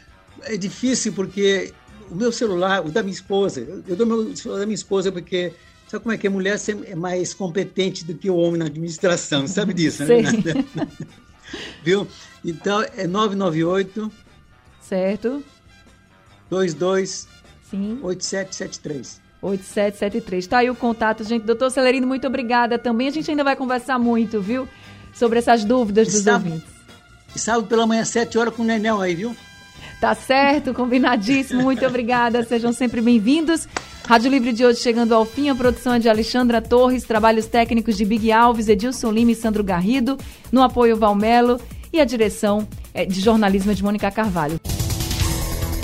é 0.43 0.55
difícil 0.55 1.11
porque 1.11 1.73
o 2.09 2.15
meu 2.15 2.31
celular, 2.31 2.85
o 2.85 2.91
da 2.91 3.03
minha 3.03 3.13
esposa, 3.13 3.59
eu, 3.87 3.95
dou 3.95 4.07
meu 4.07 4.35
celular 4.35 4.59
da 4.59 4.65
minha 4.65 4.75
esposa 4.75 5.11
porque 5.11 5.53
sabe 5.87 6.03
como 6.03 6.13
é 6.13 6.17
que 6.17 6.27
a 6.27 6.31
mulher 6.31 6.57
é 6.85 6.95
mais 6.95 7.33
competente 7.33 8.05
do 8.05 8.13
que 8.13 8.29
o 8.29 8.37
homem 8.37 8.59
na 8.59 8.65
administração, 8.65 9.45
sabe 9.45 9.73
disso, 9.73 10.05
né? 10.05 10.23
Viu? 11.83 12.07
Então 12.43 12.81
é 12.95 13.05
998 13.05 14.11
Certo? 14.81 15.43
22 16.49 17.27
Sim. 17.69 17.99
8773. 18.01 19.22
8773. 19.43 20.47
Tá 20.47 20.57
aí 20.59 20.69
o 20.69 20.75
contato, 20.75 21.23
gente. 21.23 21.43
Doutor 21.43 21.69
Celerino, 21.69 22.07
muito 22.07 22.25
obrigada 22.25 22.79
também. 22.79 23.07
A 23.07 23.11
gente 23.11 23.29
ainda 23.29 23.43
vai 23.43 23.55
conversar 23.55 23.99
muito, 23.99 24.41
viu? 24.41 24.67
Sobre 25.13 25.39
essas 25.39 25.63
dúvidas 25.63 26.07
dos 26.07 26.23
Sábado- 26.23 26.45
ouvintes. 26.45 26.73
E 27.35 27.39
sábado 27.39 27.65
pela 27.67 27.85
manhã, 27.87 28.05
7 28.05 28.37
horas 28.37 28.53
com 28.53 28.61
o 28.61 28.65
Nenel 28.65 29.01
aí, 29.01 29.15
viu? 29.15 29.35
Tá 29.99 30.13
certo, 30.13 30.73
combinadíssimo. 30.73 31.63
Muito 31.63 31.85
obrigada. 31.85 32.43
Sejam 32.45 32.71
sempre 32.71 33.01
bem-vindos. 33.01 33.67
Rádio 34.07 34.29
Livre 34.29 34.51
de 34.51 34.65
hoje 34.65 34.79
chegando 34.81 35.13
ao 35.15 35.25
fim. 35.25 35.49
A 35.49 35.55
produção 35.55 35.93
é 35.93 35.99
de 35.99 36.09
Alexandra 36.09 36.61
Torres, 36.61 37.03
trabalhos 37.05 37.45
técnicos 37.47 37.95
de 37.97 38.05
Big 38.05 38.31
Alves, 38.31 38.67
Edilson 38.67 39.11
Lima 39.11 39.31
e 39.31 39.35
Sandro 39.35 39.63
Garrido, 39.63 40.17
no 40.51 40.61
apoio 40.61 40.95
Valmelo 40.97 41.59
e 41.91 41.99
a 42.01 42.05
direção 42.05 42.67
é, 42.93 43.05
de 43.05 43.19
jornalismo 43.21 43.71
é 43.71 43.73
de 43.75 43.83
Mônica 43.83 44.11
Carvalho. 44.11 44.59